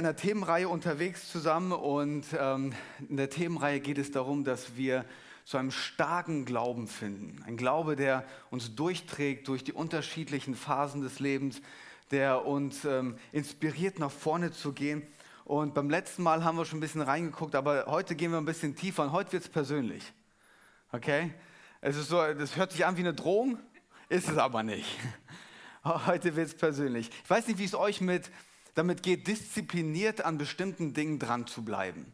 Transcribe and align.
In 0.00 0.04
der 0.04 0.16
Themenreihe 0.16 0.66
unterwegs 0.66 1.30
zusammen 1.30 1.72
und 1.72 2.24
ähm, 2.32 2.72
in 3.06 3.18
der 3.18 3.28
Themenreihe 3.28 3.80
geht 3.80 3.98
es 3.98 4.10
darum, 4.10 4.44
dass 4.44 4.74
wir 4.74 5.04
zu 5.44 5.58
einem 5.58 5.70
starken 5.70 6.46
Glauben 6.46 6.88
finden. 6.88 7.42
Ein 7.46 7.58
Glaube, 7.58 7.96
der 7.96 8.24
uns 8.50 8.74
durchträgt 8.74 9.46
durch 9.46 9.62
die 9.62 9.74
unterschiedlichen 9.74 10.54
Phasen 10.54 11.02
des 11.02 11.20
Lebens, 11.20 11.60
der 12.12 12.46
uns 12.46 12.86
ähm, 12.86 13.18
inspiriert, 13.30 13.98
nach 13.98 14.10
vorne 14.10 14.52
zu 14.52 14.72
gehen. 14.72 15.02
Und 15.44 15.74
beim 15.74 15.90
letzten 15.90 16.22
Mal 16.22 16.44
haben 16.44 16.56
wir 16.56 16.64
schon 16.64 16.78
ein 16.78 16.80
bisschen 16.80 17.02
reingeguckt, 17.02 17.54
aber 17.54 17.84
heute 17.86 18.14
gehen 18.14 18.30
wir 18.30 18.38
ein 18.38 18.46
bisschen 18.46 18.74
tiefer 18.74 19.02
und 19.02 19.12
heute 19.12 19.32
wird 19.32 19.42
es 19.42 19.50
persönlich. 19.50 20.14
Okay? 20.92 21.30
Es 21.82 21.98
ist 21.98 22.08
so, 22.08 22.16
das 22.32 22.56
hört 22.56 22.72
sich 22.72 22.86
an 22.86 22.96
wie 22.96 23.02
eine 23.02 23.12
Drohung, 23.12 23.58
ist 24.08 24.30
es 24.30 24.38
aber 24.38 24.62
nicht. 24.62 24.88
Heute 25.84 26.36
wird 26.36 26.48
es 26.48 26.54
persönlich. 26.54 27.10
Ich 27.24 27.30
weiß 27.30 27.46
nicht, 27.48 27.58
wie 27.58 27.64
es 27.64 27.74
euch 27.74 28.02
mit, 28.02 28.30
damit 28.74 29.02
geht, 29.02 29.26
diszipliniert 29.26 30.24
an 30.24 30.38
bestimmten 30.38 30.94
Dingen 30.94 31.18
dran 31.18 31.46
zu 31.46 31.64
bleiben. 31.64 32.12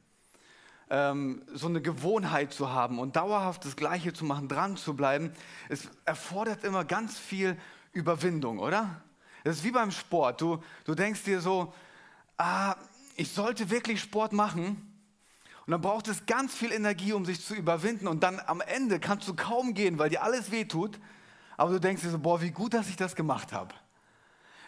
Ähm, 0.88 1.42
so 1.52 1.66
eine 1.66 1.82
Gewohnheit 1.82 2.52
zu 2.52 2.70
haben 2.70 2.98
und 2.98 3.16
dauerhaft 3.16 3.64
das 3.64 3.76
Gleiche 3.76 4.12
zu 4.12 4.24
machen, 4.24 4.48
dran 4.48 4.76
zu 4.76 4.94
bleiben, 4.94 5.32
es 5.68 5.88
erfordert 6.04 6.64
immer 6.64 6.84
ganz 6.84 7.18
viel 7.18 7.56
Überwindung, 7.92 8.58
oder? 8.58 9.02
Das 9.42 9.56
ist 9.56 9.64
wie 9.64 9.70
beim 9.70 9.90
Sport. 9.90 10.40
Du, 10.40 10.62
du 10.84 10.94
denkst 10.94 11.22
dir 11.24 11.40
so, 11.40 11.72
ah, 12.36 12.76
ich 13.16 13.32
sollte 13.32 13.70
wirklich 13.70 14.00
Sport 14.00 14.32
machen. 14.32 14.92
Und 15.66 15.70
dann 15.70 15.80
braucht 15.80 16.08
es 16.08 16.26
ganz 16.26 16.54
viel 16.54 16.72
Energie, 16.72 17.12
um 17.12 17.24
sich 17.24 17.44
zu 17.44 17.54
überwinden. 17.54 18.06
Und 18.06 18.22
dann 18.22 18.40
am 18.46 18.60
Ende 18.60 19.00
kannst 19.00 19.26
du 19.26 19.34
kaum 19.34 19.74
gehen, 19.74 19.98
weil 19.98 20.10
dir 20.10 20.22
alles 20.22 20.50
wehtut. 20.50 21.00
Aber 21.56 21.72
du 21.72 21.80
denkst 21.80 22.02
dir 22.02 22.10
so, 22.10 22.18
boah, 22.18 22.40
wie 22.40 22.50
gut, 22.50 22.74
dass 22.74 22.88
ich 22.88 22.96
das 22.96 23.16
gemacht 23.16 23.52
habe. 23.52 23.74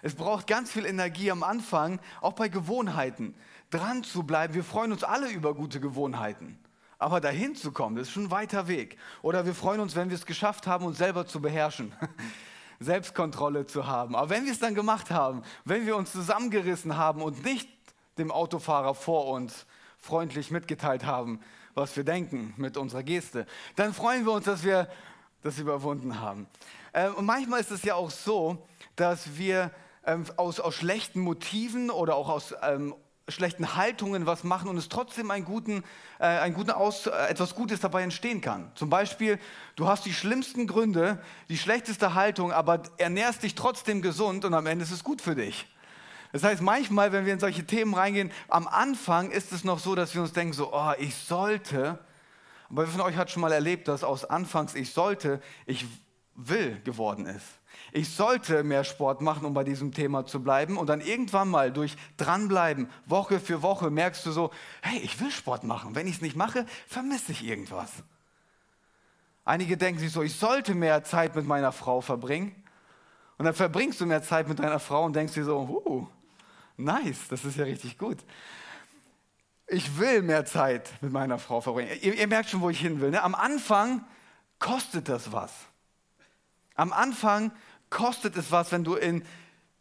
Es 0.02 0.14
braucht 0.14 0.46
ganz 0.46 0.70
viel 0.70 0.86
Energie 0.86 1.30
am 1.30 1.42
Anfang, 1.42 2.00
auch 2.20 2.34
bei 2.34 2.48
Gewohnheiten, 2.48 3.34
dran 3.70 4.04
zu 4.04 4.22
bleiben. 4.22 4.54
Wir 4.54 4.64
freuen 4.64 4.92
uns 4.92 5.04
alle 5.04 5.28
über 5.28 5.54
gute 5.54 5.80
Gewohnheiten. 5.80 6.58
Aber 6.98 7.20
dahin 7.20 7.54
zu 7.54 7.70
kommen, 7.70 7.96
das 7.96 8.08
ist 8.08 8.14
schon 8.14 8.24
ein 8.24 8.30
weiter 8.30 8.66
Weg. 8.66 8.98
Oder 9.22 9.46
wir 9.46 9.54
freuen 9.54 9.80
uns, 9.80 9.94
wenn 9.94 10.10
wir 10.10 10.16
es 10.16 10.26
geschafft 10.26 10.66
haben, 10.66 10.84
uns 10.84 10.98
selber 10.98 11.26
zu 11.26 11.40
beherrschen. 11.40 11.92
Selbstkontrolle 12.80 13.66
zu 13.66 13.86
haben. 13.86 14.14
Aber 14.14 14.30
wenn 14.30 14.44
wir 14.44 14.52
es 14.52 14.60
dann 14.60 14.74
gemacht 14.74 15.10
haben, 15.10 15.42
wenn 15.64 15.86
wir 15.86 15.96
uns 15.96 16.12
zusammengerissen 16.12 16.96
haben 16.96 17.22
und 17.22 17.44
nicht 17.44 17.68
dem 18.18 18.30
Autofahrer 18.30 18.94
vor 18.94 19.28
uns 19.28 19.66
freundlich 19.98 20.50
mitgeteilt 20.50 21.04
haben, 21.04 21.40
was 21.74 21.96
wir 21.96 22.04
denken 22.04 22.54
mit 22.56 22.76
unserer 22.76 23.02
Geste, 23.02 23.46
dann 23.76 23.94
freuen 23.94 24.24
wir 24.24 24.32
uns, 24.32 24.44
dass 24.44 24.64
wir 24.64 24.88
das 25.42 25.58
überwunden 25.58 26.20
haben. 26.20 26.46
Ähm, 26.94 27.14
und 27.14 27.26
manchmal 27.26 27.60
ist 27.60 27.70
es 27.70 27.82
ja 27.82 27.94
auch 27.94 28.10
so, 28.10 28.66
dass 28.96 29.36
wir 29.36 29.70
ähm, 30.08 30.24
aus, 30.36 30.58
aus 30.58 30.74
schlechten 30.74 31.20
Motiven 31.20 31.90
oder 31.90 32.16
auch 32.16 32.28
aus 32.28 32.54
ähm, 32.62 32.94
schlechten 33.28 33.76
Haltungen 33.76 34.24
was 34.24 34.42
machen 34.42 34.68
und 34.70 34.78
es 34.78 34.88
trotzdem 34.88 35.30
einen 35.30 35.44
guten, 35.44 35.84
äh, 36.18 36.24
einen 36.24 36.54
guten 36.54 36.70
Aus, 36.70 37.06
äh, 37.06 37.10
etwas 37.28 37.54
Gutes 37.54 37.80
dabei 37.80 38.02
entstehen 38.02 38.40
kann. 38.40 38.72
Zum 38.74 38.88
Beispiel, 38.88 39.38
du 39.76 39.86
hast 39.86 40.06
die 40.06 40.14
schlimmsten 40.14 40.66
Gründe, 40.66 41.22
die 41.50 41.58
schlechteste 41.58 42.14
Haltung, 42.14 42.52
aber 42.52 42.82
ernährst 42.96 43.42
dich 43.42 43.54
trotzdem 43.54 44.00
gesund 44.00 44.44
und 44.44 44.54
am 44.54 44.66
Ende 44.66 44.84
ist 44.84 44.92
es 44.92 45.04
gut 45.04 45.20
für 45.20 45.34
dich. 45.34 45.66
Das 46.32 46.42
heißt, 46.42 46.62
manchmal, 46.62 47.12
wenn 47.12 47.26
wir 47.26 47.32
in 47.32 47.40
solche 47.40 47.64
Themen 47.64 47.94
reingehen, 47.94 48.32
am 48.48 48.66
Anfang 48.66 49.30
ist 49.30 49.52
es 49.52 49.64
noch 49.64 49.78
so, 49.78 49.94
dass 49.94 50.14
wir 50.14 50.22
uns 50.22 50.32
denken, 50.32 50.52
so, 50.52 50.72
oh, 50.72 50.92
ich 50.98 51.14
sollte. 51.14 51.98
Aber 52.70 52.82
wer 52.82 52.88
von 52.88 53.00
euch 53.00 53.16
hat 53.16 53.30
schon 53.30 53.40
mal 53.40 53.52
erlebt, 53.52 53.88
dass 53.88 54.04
aus 54.04 54.24
Anfangs 54.24 54.74
ich 54.74 54.92
sollte, 54.92 55.40
ich 55.66 55.86
will 56.34 56.80
geworden 56.82 57.26
ist. 57.26 57.57
Ich 57.92 58.14
sollte 58.14 58.62
mehr 58.64 58.84
Sport 58.84 59.20
machen, 59.20 59.46
um 59.46 59.54
bei 59.54 59.64
diesem 59.64 59.92
Thema 59.92 60.26
zu 60.26 60.42
bleiben. 60.42 60.76
Und 60.76 60.88
dann 60.88 61.00
irgendwann 61.00 61.48
mal 61.48 61.72
durch 61.72 61.96
dranbleiben, 62.16 62.88
Woche 63.06 63.40
für 63.40 63.62
Woche, 63.62 63.90
merkst 63.90 64.26
du 64.26 64.30
so, 64.30 64.50
hey, 64.82 64.98
ich 65.00 65.20
will 65.20 65.30
Sport 65.30 65.64
machen. 65.64 65.94
Wenn 65.94 66.06
ich 66.06 66.16
es 66.16 66.20
nicht 66.20 66.36
mache, 66.36 66.66
vermisse 66.86 67.32
ich 67.32 67.44
irgendwas. 67.44 67.90
Einige 69.44 69.78
denken 69.78 70.00
sich 70.00 70.12
so, 70.12 70.22
ich 70.22 70.36
sollte 70.36 70.74
mehr 70.74 71.04
Zeit 71.04 71.34
mit 71.34 71.46
meiner 71.46 71.72
Frau 71.72 72.02
verbringen. 72.02 72.54
Und 73.38 73.46
dann 73.46 73.54
verbringst 73.54 74.00
du 74.00 74.06
mehr 74.06 74.22
Zeit 74.22 74.48
mit 74.48 74.58
deiner 74.58 74.80
Frau 74.80 75.04
und 75.04 75.14
denkst 75.16 75.32
dir 75.32 75.44
so, 75.44 75.60
uh, 75.60 76.06
nice, 76.76 77.28
das 77.28 77.44
ist 77.44 77.56
ja 77.56 77.64
richtig 77.64 77.96
gut. 77.96 78.18
Ich 79.66 79.98
will 79.98 80.22
mehr 80.22 80.44
Zeit 80.44 80.90
mit 81.00 81.12
meiner 81.12 81.38
Frau 81.38 81.60
verbringen. 81.60 81.90
Ihr, 82.02 82.14
ihr 82.14 82.26
merkt 82.26 82.50
schon, 82.50 82.60
wo 82.60 82.68
ich 82.68 82.80
hin 82.80 83.00
will. 83.00 83.10
Ne? 83.10 83.22
Am 83.22 83.34
Anfang 83.34 84.04
kostet 84.58 85.08
das 85.08 85.32
was. 85.32 85.52
Am 86.74 86.92
Anfang 86.92 87.52
kostet 87.90 88.36
es 88.36 88.50
was, 88.50 88.72
wenn 88.72 88.84
du 88.84 88.94
in 88.94 89.24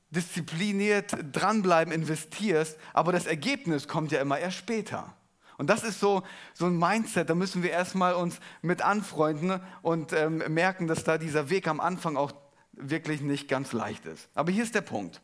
diszipliniert 0.09 1.18
dranbleiben 1.34 1.94
investierst, 1.94 2.78
aber 2.94 3.12
das 3.12 3.25
Ergebnis 3.25 3.88
kommt 3.88 4.12
ja 4.12 4.22
immer 4.22 4.40
erst 4.40 4.57
später. 4.57 5.13
Und 5.57 5.69
das 5.69 5.84
ist 5.84 6.00
so, 6.00 6.23
so 6.53 6.67
ein 6.67 6.78
Mindset, 6.78 7.29
da 7.29 7.35
müssen 7.35 7.63
wir 7.63 7.72
erstmal 7.72 8.13
uns 8.13 8.40
mit 8.62 8.81
anfreunden 8.84 9.59
und 9.81 10.13
ähm, 10.13 10.38
merken, 10.50 10.88
dass 10.88 11.03
da 11.03 11.17
dieser 11.17 11.50
Weg 11.50 11.67
am 11.67 11.79
Anfang 11.79 12.16
auch 12.16 12.31
wirklich 12.73 13.22
nicht 13.22 13.47
ganz 13.47 13.73
leicht 13.73 14.06
ist. 14.06 14.29
Aber 14.35 14.51
hier 14.51 14.63
ist 14.63 14.75
der 14.75 14.81
Punkt. 14.81 15.22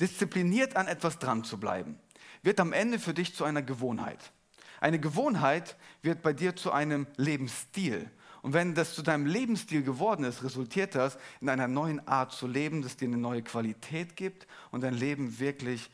Diszipliniert 0.00 0.76
an 0.76 0.86
etwas 0.86 1.18
dran 1.18 1.42
zu 1.42 1.58
bleiben, 1.58 1.98
wird 2.42 2.60
am 2.60 2.72
Ende 2.72 3.00
für 3.00 3.12
dich 3.12 3.34
zu 3.34 3.44
einer 3.44 3.62
Gewohnheit. 3.62 4.32
Eine 4.80 5.00
Gewohnheit 5.00 5.76
wird 6.02 6.22
bei 6.22 6.32
dir 6.32 6.54
zu 6.54 6.70
einem 6.72 7.06
Lebensstil. 7.16 8.08
Und 8.42 8.52
wenn 8.54 8.74
das 8.74 8.94
zu 8.94 9.02
deinem 9.02 9.24
Lebensstil 9.24 9.82
geworden 9.82 10.24
ist, 10.24 10.42
resultiert 10.42 10.96
das 10.96 11.16
in 11.40 11.48
einer 11.48 11.68
neuen 11.68 12.06
Art 12.08 12.32
zu 12.32 12.48
leben, 12.48 12.82
das 12.82 12.96
dir 12.96 13.06
eine 13.06 13.16
neue 13.16 13.42
Qualität 13.42 14.16
gibt 14.16 14.48
und 14.72 14.82
dein 14.82 14.94
Leben 14.94 15.38
wirklich 15.38 15.90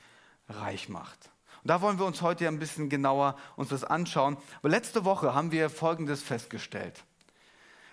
reich 0.49 0.89
macht. 0.89 1.31
Und 1.63 1.69
da 1.69 1.83
wollen 1.83 1.99
wir 1.99 2.07
uns 2.07 2.23
heute 2.23 2.49
ein 2.49 2.59
bisschen 2.59 2.89
genauer 2.89 3.37
uns 3.57 3.69
das 3.69 3.85
anschauen. 3.85 4.39
Aber 4.61 4.71
letzte 4.71 5.05
Woche 5.05 5.35
haben 5.35 5.53
wir 5.53 5.69
Folgendes 5.69 6.23
festgestellt. 6.23 7.05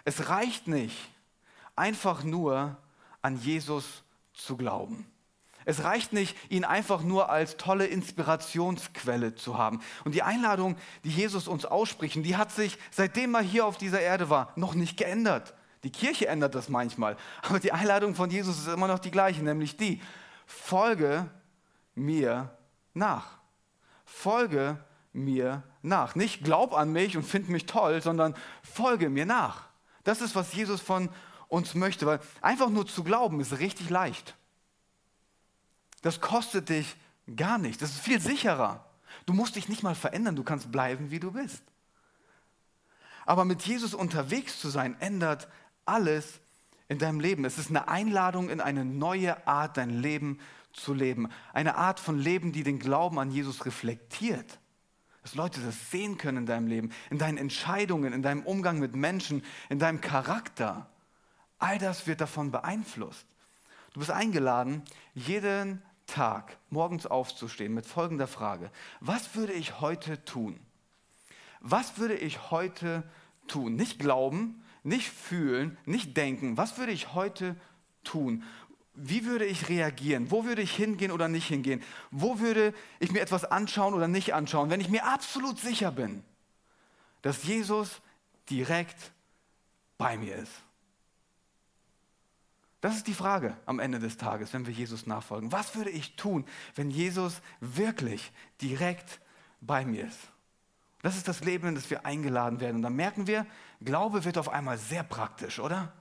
Es 0.05 0.29
reicht 0.29 0.67
nicht, 0.67 0.97
einfach 1.75 2.23
nur 2.23 2.77
an 3.21 3.37
Jesus 3.37 4.03
zu 4.33 4.55
glauben. 4.55 5.05
Es 5.65 5.83
reicht 5.83 6.13
nicht, 6.13 6.37
ihn 6.49 6.63
einfach 6.63 7.01
nur 7.01 7.29
als 7.29 7.57
tolle 7.57 7.87
Inspirationsquelle 7.87 9.35
zu 9.35 9.57
haben. 9.57 9.81
Und 10.03 10.13
die 10.13 10.21
Einladung, 10.21 10.77
die 11.03 11.09
Jesus 11.09 11.47
uns 11.47 11.65
ausspricht, 11.65 12.15
die 12.23 12.37
hat 12.37 12.51
sich, 12.51 12.77
seitdem 12.91 13.35
er 13.35 13.41
hier 13.41 13.65
auf 13.65 13.77
dieser 13.77 13.99
Erde 13.99 14.29
war, 14.29 14.53
noch 14.55 14.75
nicht 14.75 14.95
geändert. 14.97 15.53
Die 15.83 15.91
Kirche 15.91 16.27
ändert 16.27 16.55
das 16.55 16.69
manchmal. 16.69 17.17
Aber 17.41 17.59
die 17.59 17.71
Einladung 17.71 18.15
von 18.15 18.29
Jesus 18.29 18.59
ist 18.59 18.67
immer 18.67 18.87
noch 18.87 18.99
die 18.99 19.11
gleiche, 19.11 19.43
nämlich 19.43 19.77
die, 19.77 20.01
folge 20.45 21.29
mir 21.95 22.55
nach. 22.93 23.37
Folge 24.05 24.83
mir 25.13 25.63
nach. 25.81 26.15
Nicht 26.15 26.43
glaub 26.43 26.73
an 26.73 26.91
mich 26.91 27.17
und 27.17 27.23
find 27.23 27.49
mich 27.49 27.65
toll, 27.65 28.01
sondern 28.01 28.35
folge 28.63 29.09
mir 29.09 29.25
nach. 29.25 29.63
Das 30.03 30.21
ist, 30.21 30.35
was 30.35 30.53
Jesus 30.53 30.81
von 30.81 31.09
uns 31.47 31.73
möchte, 31.73 32.05
weil 32.05 32.19
einfach 32.41 32.69
nur 32.69 32.85
zu 32.85 33.03
glauben 33.03 33.39
ist 33.39 33.59
richtig 33.59 33.89
leicht. 33.89 34.35
Das 36.05 36.21
kostet 36.21 36.69
dich 36.69 36.95
gar 37.35 37.57
nichts. 37.57 37.79
Das 37.79 37.89
ist 37.89 37.99
viel 37.99 38.21
sicherer. 38.21 38.85
Du 39.25 39.33
musst 39.33 39.55
dich 39.55 39.69
nicht 39.69 39.81
mal 39.81 39.95
verändern, 39.95 40.35
du 40.35 40.43
kannst 40.43 40.71
bleiben, 40.71 41.09
wie 41.09 41.19
du 41.19 41.31
bist. 41.31 41.63
Aber 43.25 43.43
mit 43.43 43.63
Jesus 43.63 43.95
unterwegs 43.95 44.59
zu 44.59 44.69
sein, 44.69 44.95
ändert 44.99 45.47
alles 45.83 46.39
in 46.89 46.99
deinem 46.99 47.19
Leben. 47.19 47.43
Es 47.43 47.57
ist 47.57 47.71
eine 47.71 47.87
Einladung 47.87 48.51
in 48.51 48.61
eine 48.61 48.85
neue 48.85 49.47
Art, 49.47 49.77
dein 49.77 49.89
Leben 49.89 50.37
zu 50.73 50.93
leben. 50.93 51.27
Eine 51.53 51.73
Art 51.73 51.99
von 51.99 52.19
Leben, 52.19 52.51
die 52.51 52.61
den 52.61 52.77
Glauben 52.77 53.17
an 53.17 53.31
Jesus 53.31 53.65
reflektiert. 53.65 54.59
Dass 55.23 55.33
Leute 55.33 55.59
das 55.61 55.89
sehen 55.89 56.19
können 56.19 56.37
in 56.37 56.45
deinem 56.45 56.67
Leben, 56.67 56.91
in 57.09 57.17
deinen 57.17 57.39
Entscheidungen, 57.39 58.13
in 58.13 58.21
deinem 58.21 58.43
Umgang 58.43 58.77
mit 58.77 58.95
Menschen, 58.95 59.43
in 59.69 59.79
deinem 59.79 60.01
Charakter. 60.01 60.87
All 61.57 61.79
das 61.79 62.05
wird 62.05 62.21
davon 62.21 62.51
beeinflusst. 62.51 63.25
Du 63.93 64.01
bist 64.01 64.11
eingeladen, 64.11 64.83
jeden 65.15 65.81
Tag 66.07 66.57
morgens 66.69 67.07
aufzustehen 67.07 67.73
mit 67.73 67.85
folgender 67.85 68.27
Frage. 68.27 68.71
Was 68.99 69.35
würde 69.35 69.53
ich 69.53 69.81
heute 69.81 70.23
tun? 70.25 70.59
Was 71.59 71.97
würde 71.97 72.15
ich 72.15 72.51
heute 72.51 73.03
tun? 73.47 73.75
Nicht 73.75 73.99
glauben, 73.99 74.63
nicht 74.83 75.09
fühlen, 75.09 75.77
nicht 75.85 76.15
denken. 76.15 76.57
Was 76.57 76.77
würde 76.77 76.91
ich 76.91 77.13
heute 77.13 77.55
tun? 78.03 78.43
Wie 78.93 79.25
würde 79.25 79.45
ich 79.45 79.67
reagieren? 79.67 80.31
Wo 80.31 80.45
würde 80.45 80.61
ich 80.61 80.75
hingehen 80.75 81.11
oder 81.11 81.27
nicht 81.27 81.47
hingehen? 81.47 81.83
Wo 82.11 82.39
würde 82.39 82.73
ich 82.99 83.11
mir 83.11 83.21
etwas 83.21 83.43
anschauen 83.43 83.93
oder 83.93 84.07
nicht 84.07 84.33
anschauen, 84.33 84.69
wenn 84.69 84.79
ich 84.79 84.89
mir 84.89 85.05
absolut 85.05 85.59
sicher 85.59 85.91
bin, 85.91 86.23
dass 87.21 87.43
Jesus 87.43 88.01
direkt 88.49 89.11
bei 89.97 90.17
mir 90.17 90.35
ist? 90.35 90.64
Das 92.81 92.95
ist 92.95 93.07
die 93.07 93.13
Frage 93.13 93.57
am 93.65 93.79
Ende 93.79 93.99
des 93.99 94.17
Tages, 94.17 94.53
wenn 94.53 94.65
wir 94.65 94.73
Jesus 94.73 95.07
nachfolgen. 95.07 95.51
Was 95.51 95.75
würde 95.75 95.89
ich 95.89 96.15
tun, 96.15 96.45
wenn 96.75 96.91
Jesus 96.91 97.41
wirklich 97.59 98.31
direkt 98.61 99.19
bei 99.61 99.85
mir 99.85 100.07
ist? 100.07 100.19
Das 101.01 101.17
ist 101.17 101.27
das 101.27 101.43
Leben, 101.43 101.67
in 101.67 101.75
das 101.75 101.89
wir 101.89 102.05
eingeladen 102.05 102.59
werden. 102.59 102.77
Und 102.77 102.81
dann 102.81 102.95
merken 102.95 103.27
wir, 103.27 103.45
Glaube 103.81 104.25
wird 104.25 104.37
auf 104.37 104.49
einmal 104.49 104.77
sehr 104.77 105.03
praktisch, 105.03 105.59
oder? 105.59 105.93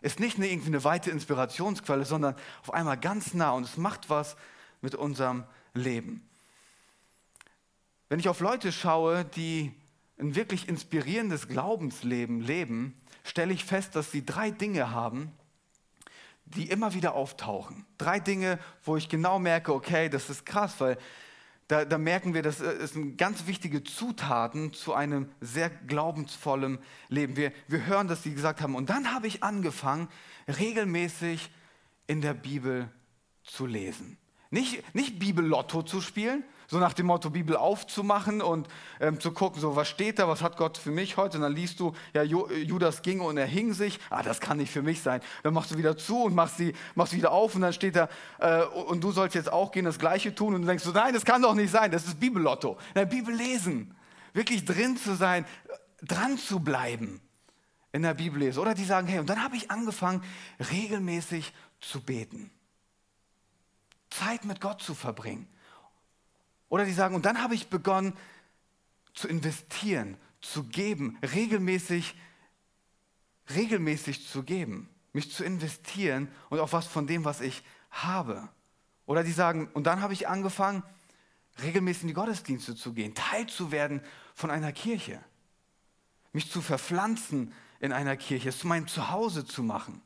Ist 0.00 0.20
nicht 0.20 0.36
eine, 0.36 0.48
irgendwie 0.48 0.68
eine 0.68 0.84
weite 0.84 1.10
Inspirationsquelle, 1.10 2.04
sondern 2.04 2.34
auf 2.62 2.72
einmal 2.72 2.98
ganz 2.98 3.34
nah 3.34 3.50
und 3.50 3.64
es 3.64 3.76
macht 3.76 4.08
was 4.08 4.36
mit 4.80 4.94
unserem 4.94 5.44
Leben. 5.74 6.26
Wenn 8.08 8.20
ich 8.20 8.28
auf 8.28 8.40
Leute 8.40 8.72
schaue, 8.72 9.24
die 9.24 9.74
ein 10.18 10.34
wirklich 10.34 10.68
inspirierendes 10.68 11.48
Glaubensleben 11.48 12.40
leben, 12.40 12.94
stelle 13.24 13.52
ich 13.52 13.64
fest, 13.64 13.96
dass 13.96 14.10
sie 14.10 14.24
drei 14.24 14.50
Dinge 14.50 14.90
haben, 14.92 15.32
die 16.46 16.70
immer 16.70 16.94
wieder 16.94 17.14
auftauchen. 17.14 17.84
Drei 17.98 18.20
Dinge, 18.20 18.58
wo 18.84 18.96
ich 18.96 19.08
genau 19.08 19.38
merke, 19.38 19.74
okay, 19.74 20.08
das 20.08 20.30
ist 20.30 20.46
krass, 20.46 20.74
weil 20.78 20.96
da, 21.68 21.84
da 21.84 21.98
merken 21.98 22.32
wir, 22.32 22.42
das 22.42 22.60
äh, 22.60 22.86
sind 22.86 23.16
ganz 23.16 23.46
wichtige 23.46 23.82
Zutaten 23.82 24.72
zu 24.72 24.94
einem 24.94 25.28
sehr 25.40 25.68
glaubensvollen 25.68 26.78
Leben. 27.08 27.36
Wir, 27.36 27.52
wir 27.66 27.86
hören, 27.86 28.06
dass 28.06 28.22
sie 28.22 28.32
gesagt 28.32 28.60
haben, 28.60 28.76
und 28.76 28.88
dann 28.88 29.12
habe 29.12 29.26
ich 29.26 29.42
angefangen, 29.42 30.08
regelmäßig 30.46 31.50
in 32.06 32.20
der 32.20 32.34
Bibel 32.34 32.88
zu 33.42 33.66
lesen. 33.66 34.16
Nicht, 34.56 34.94
nicht 34.94 35.18
Bibellotto 35.18 35.82
zu 35.82 36.00
spielen, 36.00 36.42
so 36.66 36.78
nach 36.78 36.94
dem 36.94 37.04
Motto 37.04 37.28
Bibel 37.28 37.56
aufzumachen 37.56 38.40
und 38.40 38.68
ähm, 39.00 39.20
zu 39.20 39.32
gucken, 39.32 39.60
so 39.60 39.76
was 39.76 39.86
steht 39.86 40.18
da, 40.18 40.28
was 40.28 40.40
hat 40.40 40.56
Gott 40.56 40.78
für 40.78 40.90
mich 40.90 41.18
heute? 41.18 41.36
Und 41.36 41.42
dann 41.42 41.52
liest 41.52 41.78
du, 41.78 41.92
ja, 42.14 42.22
Judas 42.22 43.02
ging 43.02 43.20
und 43.20 43.36
er 43.36 43.44
hing 43.44 43.74
sich. 43.74 44.00
Ah, 44.08 44.22
das 44.22 44.40
kann 44.40 44.56
nicht 44.56 44.72
für 44.72 44.80
mich 44.80 45.02
sein. 45.02 45.20
Dann 45.42 45.52
machst 45.52 45.72
du 45.72 45.76
wieder 45.76 45.98
zu 45.98 46.22
und 46.22 46.34
machst 46.34 46.56
sie, 46.56 46.72
machst 46.94 47.12
wieder 47.12 47.32
auf 47.32 47.54
und 47.54 47.60
dann 47.60 47.74
steht 47.74 47.96
da, 47.96 48.08
äh, 48.38 48.62
und 48.64 49.04
du 49.04 49.12
sollst 49.12 49.34
jetzt 49.34 49.52
auch 49.52 49.72
gehen, 49.72 49.84
das 49.84 49.98
Gleiche 49.98 50.34
tun. 50.34 50.54
Und 50.54 50.62
du 50.62 50.66
denkst 50.68 50.84
so, 50.84 50.92
nein, 50.92 51.12
das 51.12 51.26
kann 51.26 51.42
doch 51.42 51.54
nicht 51.54 51.70
sein. 51.70 51.90
Das 51.90 52.06
ist 52.06 52.18
Bibellotto. 52.18 52.78
In 52.94 53.00
der 53.00 53.04
Bibel 53.04 53.34
lesen, 53.34 53.94
wirklich 54.32 54.64
drin 54.64 54.96
zu 54.96 55.16
sein, 55.16 55.44
dran 56.00 56.38
zu 56.38 56.60
bleiben 56.60 57.20
in 57.92 58.00
der 58.00 58.14
Bibel 58.14 58.40
lesen. 58.40 58.58
Oder 58.58 58.72
die 58.72 58.84
sagen, 58.84 59.06
hey, 59.06 59.18
und 59.18 59.28
dann 59.28 59.44
habe 59.44 59.54
ich 59.54 59.70
angefangen, 59.70 60.22
regelmäßig 60.72 61.52
zu 61.78 62.00
beten. 62.00 62.50
Zeit 64.18 64.44
mit 64.44 64.60
Gott 64.60 64.82
zu 64.82 64.94
verbringen. 64.94 65.48
Oder 66.68 66.84
die 66.84 66.92
sagen, 66.92 67.14
und 67.14 67.24
dann 67.24 67.42
habe 67.42 67.54
ich 67.54 67.68
begonnen 67.68 68.14
zu 69.14 69.28
investieren, 69.28 70.16
zu 70.40 70.64
geben, 70.64 71.18
regelmäßig, 71.22 72.14
regelmäßig 73.50 74.28
zu 74.28 74.42
geben, 74.42 74.88
mich 75.12 75.32
zu 75.32 75.44
investieren 75.44 76.28
und 76.50 76.60
auch 76.60 76.72
was 76.72 76.86
von 76.86 77.06
dem, 77.06 77.24
was 77.24 77.40
ich 77.40 77.62
habe. 77.90 78.48
Oder 79.06 79.22
die 79.22 79.32
sagen, 79.32 79.70
und 79.72 79.84
dann 79.84 80.00
habe 80.00 80.12
ich 80.12 80.28
angefangen, 80.28 80.82
regelmäßig 81.62 82.02
in 82.02 82.08
die 82.08 82.14
Gottesdienste 82.14 82.74
zu 82.74 82.92
gehen, 82.92 83.14
Teil 83.14 83.46
zu 83.46 83.70
werden 83.70 84.02
von 84.34 84.50
einer 84.50 84.72
Kirche, 84.72 85.22
mich 86.32 86.50
zu 86.50 86.60
verpflanzen 86.60 87.52
in 87.80 87.92
einer 87.92 88.16
Kirche, 88.16 88.50
es 88.50 88.58
zu 88.58 88.66
meinem 88.66 88.88
Zuhause 88.88 89.46
zu 89.46 89.62
machen. 89.62 90.02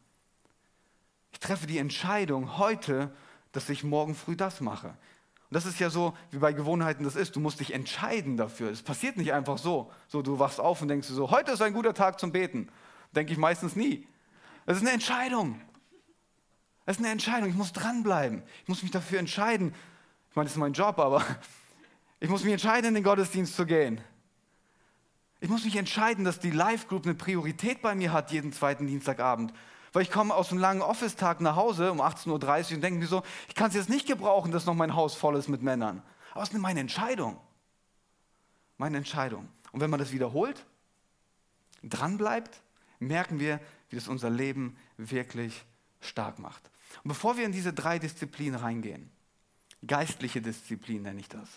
Ich 1.32 1.40
treffe 1.40 1.66
die 1.66 1.78
Entscheidung 1.78 2.58
heute, 2.58 3.14
dass 3.52 3.68
ich 3.68 3.84
morgen 3.84 4.14
früh 4.14 4.36
das 4.36 4.60
mache. 4.60 4.88
Und 4.88 5.54
das 5.54 5.66
ist 5.66 5.80
ja 5.80 5.90
so, 5.90 6.16
wie 6.30 6.38
bei 6.38 6.52
Gewohnheiten 6.52 7.02
das 7.02 7.16
ist. 7.16 7.34
Du 7.34 7.40
musst 7.40 7.58
dich 7.58 7.74
entscheiden 7.74 8.36
dafür. 8.36 8.70
Es 8.70 8.82
passiert 8.82 9.16
nicht 9.16 9.32
einfach 9.32 9.58
so. 9.58 9.90
So, 10.06 10.22
du 10.22 10.38
wachst 10.38 10.60
auf 10.60 10.80
und 10.80 10.88
denkst 10.88 11.08
so, 11.08 11.30
heute 11.30 11.52
ist 11.52 11.62
ein 11.62 11.72
guter 11.72 11.92
Tag 11.92 12.20
zum 12.20 12.30
Beten. 12.30 12.68
Denke 13.12 13.32
ich 13.32 13.38
meistens 13.38 13.74
nie. 13.74 14.06
Das 14.66 14.76
ist 14.76 14.82
eine 14.82 14.92
Entscheidung. 14.92 15.60
Das 16.86 16.96
ist 16.96 17.02
eine 17.02 17.12
Entscheidung. 17.12 17.48
Ich 17.48 17.56
muss 17.56 17.72
dranbleiben. 17.72 18.42
Ich 18.62 18.68
muss 18.68 18.82
mich 18.82 18.92
dafür 18.92 19.18
entscheiden. 19.18 19.74
Ich 20.30 20.36
meine, 20.36 20.44
das 20.44 20.52
ist 20.52 20.58
mein 20.58 20.72
Job, 20.72 21.00
aber 21.00 21.24
ich 22.20 22.28
muss 22.28 22.44
mich 22.44 22.52
entscheiden, 22.52 22.88
in 22.88 22.94
den 22.94 23.02
Gottesdienst 23.02 23.56
zu 23.56 23.66
gehen. 23.66 24.00
Ich 25.40 25.48
muss 25.48 25.64
mich 25.64 25.74
entscheiden, 25.74 26.24
dass 26.24 26.38
die 26.38 26.50
Live 26.50 26.86
Group 26.86 27.06
eine 27.06 27.14
Priorität 27.14 27.82
bei 27.82 27.94
mir 27.94 28.12
hat, 28.12 28.30
jeden 28.30 28.52
zweiten 28.52 28.86
Dienstagabend. 28.86 29.52
Weil 29.92 30.02
ich 30.02 30.10
komme 30.10 30.34
aus 30.34 30.50
einem 30.50 30.60
langen 30.60 30.82
Office-Tag 30.82 31.40
nach 31.40 31.56
Hause 31.56 31.90
um 31.90 32.00
18.30 32.00 32.28
Uhr 32.70 32.74
und 32.76 32.80
denke 32.80 33.00
mir 33.00 33.06
so, 33.06 33.22
ich 33.48 33.54
kann 33.54 33.68
es 33.68 33.74
jetzt 33.74 33.88
nicht 33.88 34.06
gebrauchen, 34.06 34.52
dass 34.52 34.66
noch 34.66 34.74
mein 34.74 34.94
Haus 34.94 35.14
voll 35.14 35.36
ist 35.36 35.48
mit 35.48 35.62
Männern. 35.62 36.02
Aber 36.32 36.42
es 36.42 36.50
ist 36.50 36.58
meine 36.58 36.80
Entscheidung. 36.80 37.38
Meine 38.78 38.98
Entscheidung. 38.98 39.48
Und 39.72 39.80
wenn 39.80 39.90
man 39.90 39.98
das 39.98 40.12
wiederholt, 40.12 40.64
dranbleibt, 41.82 42.62
merken 42.98 43.40
wir, 43.40 43.60
wie 43.88 43.96
das 43.96 44.08
unser 44.08 44.30
Leben 44.30 44.76
wirklich 44.96 45.64
stark 46.00 46.38
macht. 46.38 46.70
Und 47.02 47.08
bevor 47.08 47.36
wir 47.36 47.44
in 47.44 47.52
diese 47.52 47.72
drei 47.72 47.98
Disziplinen 47.98 48.60
reingehen, 48.60 49.10
geistliche 49.86 50.40
Disziplin 50.40 51.02
nenne 51.02 51.20
ich 51.20 51.28
das, 51.28 51.48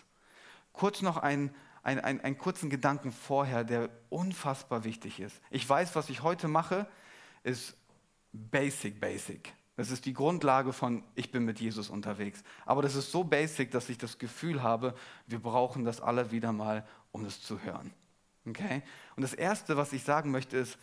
kurz 0.72 1.02
noch 1.02 1.18
einen, 1.18 1.54
einen, 1.82 2.00
einen, 2.00 2.20
einen 2.20 2.38
kurzen 2.38 2.70
Gedanken 2.70 3.12
vorher, 3.12 3.64
der 3.64 3.90
unfassbar 4.10 4.84
wichtig 4.84 5.20
ist. 5.20 5.40
Ich 5.50 5.68
weiß, 5.68 5.94
was 5.94 6.08
ich 6.08 6.22
heute 6.22 6.48
mache, 6.48 6.86
ist 7.42 7.76
basic, 8.34 9.00
basic. 9.00 9.54
Das 9.76 9.90
ist 9.90 10.04
die 10.04 10.12
Grundlage 10.12 10.72
von, 10.72 11.02
ich 11.14 11.30
bin 11.30 11.44
mit 11.44 11.60
Jesus 11.60 11.90
unterwegs. 11.90 12.44
Aber 12.64 12.82
das 12.82 12.94
ist 12.94 13.10
so 13.10 13.24
basic, 13.24 13.70
dass 13.70 13.88
ich 13.88 13.98
das 13.98 14.18
Gefühl 14.18 14.62
habe, 14.62 14.94
wir 15.26 15.40
brauchen 15.40 15.84
das 15.84 16.00
alle 16.00 16.30
wieder 16.30 16.52
mal, 16.52 16.86
um 17.10 17.24
es 17.24 17.42
zu 17.42 17.60
hören. 17.60 17.92
Okay? 18.46 18.82
Und 19.16 19.22
das 19.22 19.34
Erste, 19.34 19.76
was 19.76 19.92
ich 19.92 20.04
sagen 20.04 20.30
möchte, 20.30 20.56
ist, 20.56 20.78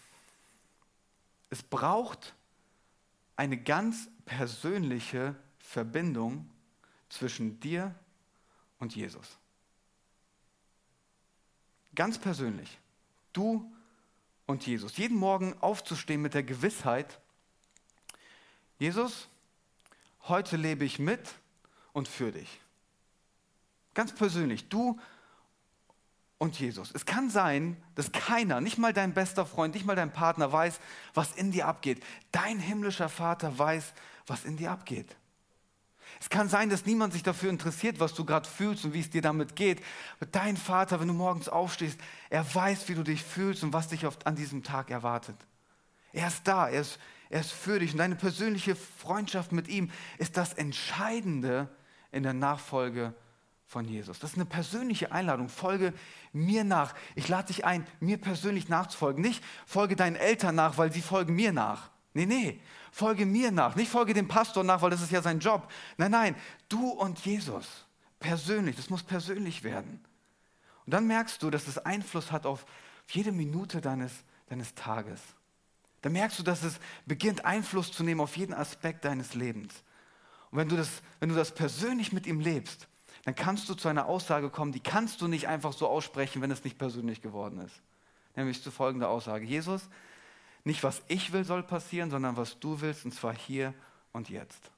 es 1.49 1.63
braucht 1.63 2.33
eine 3.35 3.57
ganz 3.57 4.09
persönliche 4.25 5.35
Verbindung 5.59 6.49
zwischen 7.09 7.59
dir 7.59 7.95
und 8.79 8.95
Jesus. 8.95 9.37
Ganz 11.95 12.17
persönlich. 12.17 12.79
Du 13.31 13.71
und 14.47 14.65
Jesus. 14.65 14.97
Jeden 14.97 15.17
Morgen 15.17 15.55
aufzustehen 15.61 16.21
mit 16.21 16.33
der 16.33 16.43
Gewissheit, 16.43 17.20
Jesus, 18.81 19.27
heute 20.27 20.57
lebe 20.57 20.83
ich 20.85 20.97
mit 20.97 21.35
und 21.93 22.07
für 22.07 22.31
dich. 22.31 22.59
Ganz 23.93 24.11
persönlich, 24.11 24.69
du 24.69 24.99
und 26.39 26.59
Jesus. 26.59 26.89
Es 26.91 27.05
kann 27.05 27.29
sein, 27.29 27.77
dass 27.93 28.11
keiner, 28.11 28.59
nicht 28.59 28.79
mal 28.79 28.91
dein 28.91 29.13
bester 29.13 29.45
Freund, 29.45 29.75
nicht 29.75 29.85
mal 29.85 29.95
dein 29.95 30.11
Partner 30.11 30.51
weiß, 30.51 30.79
was 31.13 31.33
in 31.33 31.51
dir 31.51 31.67
abgeht. 31.67 32.03
Dein 32.31 32.57
himmlischer 32.57 33.07
Vater 33.07 33.55
weiß, 33.55 33.93
was 34.25 34.45
in 34.45 34.57
dir 34.57 34.71
abgeht. 34.71 35.15
Es 36.19 36.29
kann 36.29 36.49
sein, 36.49 36.71
dass 36.71 36.87
niemand 36.87 37.13
sich 37.13 37.21
dafür 37.21 37.51
interessiert, 37.51 37.99
was 37.99 38.15
du 38.15 38.25
gerade 38.25 38.49
fühlst 38.49 38.83
und 38.83 38.95
wie 38.95 39.01
es 39.01 39.11
dir 39.11 39.21
damit 39.21 39.55
geht. 39.55 39.79
Aber 40.19 40.25
dein 40.31 40.57
Vater, 40.57 40.99
wenn 40.99 41.07
du 41.07 41.13
morgens 41.13 41.49
aufstehst, 41.49 41.99
er 42.31 42.51
weiß, 42.55 42.89
wie 42.89 42.95
du 42.95 43.03
dich 43.03 43.21
fühlst 43.21 43.61
und 43.61 43.73
was 43.73 43.89
dich 43.89 44.07
an 44.25 44.35
diesem 44.35 44.63
Tag 44.63 44.89
erwartet. 44.89 45.37
Er 46.13 46.29
ist 46.29 46.47
da, 46.47 46.67
er 46.67 46.81
ist, 46.81 46.97
er 47.31 47.39
ist 47.39 47.53
für 47.53 47.79
dich 47.79 47.93
und 47.93 47.99
deine 47.99 48.17
persönliche 48.17 48.75
Freundschaft 48.75 49.53
mit 49.53 49.69
ihm 49.69 49.89
ist 50.17 50.35
das 50.35 50.53
Entscheidende 50.53 51.69
in 52.11 52.23
der 52.23 52.33
Nachfolge 52.33 53.13
von 53.65 53.85
Jesus. 53.85 54.19
Das 54.19 54.31
ist 54.31 54.35
eine 54.35 54.45
persönliche 54.45 55.13
Einladung. 55.13 55.47
Folge 55.47 55.93
mir 56.33 56.65
nach. 56.65 56.93
Ich 57.15 57.29
lade 57.29 57.47
dich 57.47 57.63
ein, 57.63 57.87
mir 58.01 58.17
persönlich 58.17 58.67
nachzufolgen. 58.67 59.21
Nicht 59.21 59.41
folge 59.65 59.95
deinen 59.95 60.17
Eltern 60.17 60.55
nach, 60.55 60.77
weil 60.77 60.91
sie 60.91 61.01
folgen 61.01 61.33
mir 61.33 61.53
nach. 61.53 61.89
Nee, 62.13 62.25
nee, 62.25 62.59
folge 62.91 63.25
mir 63.25 63.49
nach. 63.49 63.77
Nicht 63.77 63.89
folge 63.89 64.13
dem 64.13 64.27
Pastor 64.27 64.65
nach, 64.65 64.81
weil 64.81 64.89
das 64.89 65.01
ist 65.01 65.13
ja 65.13 65.21
sein 65.21 65.39
Job. 65.39 65.71
Nein, 65.95 66.11
nein, 66.11 66.35
du 66.67 66.89
und 66.89 67.17
Jesus. 67.25 67.85
Persönlich, 68.19 68.75
das 68.75 68.89
muss 68.89 69.03
persönlich 69.03 69.63
werden. 69.63 70.03
Und 70.85 70.93
dann 70.93 71.07
merkst 71.07 71.41
du, 71.41 71.49
dass 71.49 71.69
es 71.69 71.77
Einfluss 71.77 72.33
hat 72.33 72.45
auf 72.45 72.65
jede 73.07 73.31
Minute 73.31 73.79
deines, 73.79 74.11
deines 74.49 74.75
Tages. 74.75 75.21
Da 76.01 76.09
merkst 76.09 76.39
du, 76.39 76.43
dass 76.43 76.63
es 76.63 76.79
beginnt, 77.05 77.45
Einfluss 77.45 77.91
zu 77.91 78.03
nehmen 78.03 78.21
auf 78.21 78.35
jeden 78.37 78.53
Aspekt 78.53 79.05
deines 79.05 79.35
Lebens. 79.35 79.73
Und 80.49 80.57
wenn 80.57 80.69
du 80.69 80.75
das, 80.75 81.01
wenn 81.19 81.29
du 81.29 81.35
das 81.35 81.53
persönlich 81.53 82.11
mit 82.11 82.25
ihm 82.25 82.39
lebst, 82.39 82.87
dann 83.23 83.35
kannst 83.35 83.69
du 83.69 83.75
zu 83.75 83.87
einer 83.87 84.07
Aussage 84.07 84.49
kommen, 84.49 84.71
die 84.71 84.79
kannst 84.79 85.21
du 85.21 85.27
nicht 85.27 85.47
einfach 85.47 85.73
so 85.73 85.87
aussprechen, 85.87 86.41
wenn 86.41 86.51
es 86.51 86.63
nicht 86.63 86.77
persönlich 86.77 87.21
geworden 87.21 87.59
ist. 87.59 87.81
Nämlich 88.35 88.63
zu 88.63 88.71
folgender 88.71 89.09
Aussage. 89.09 89.45
Jesus, 89.45 89.89
nicht 90.63 90.83
was 90.83 91.01
ich 91.07 91.31
will 91.31 91.43
soll 91.43 91.63
passieren, 91.63 92.09
sondern 92.09 92.37
was 92.37 92.59
du 92.59 92.81
willst, 92.81 93.05
und 93.05 93.13
zwar 93.13 93.35
hier 93.35 93.73
und 94.11 94.29
jetzt. 94.29 94.71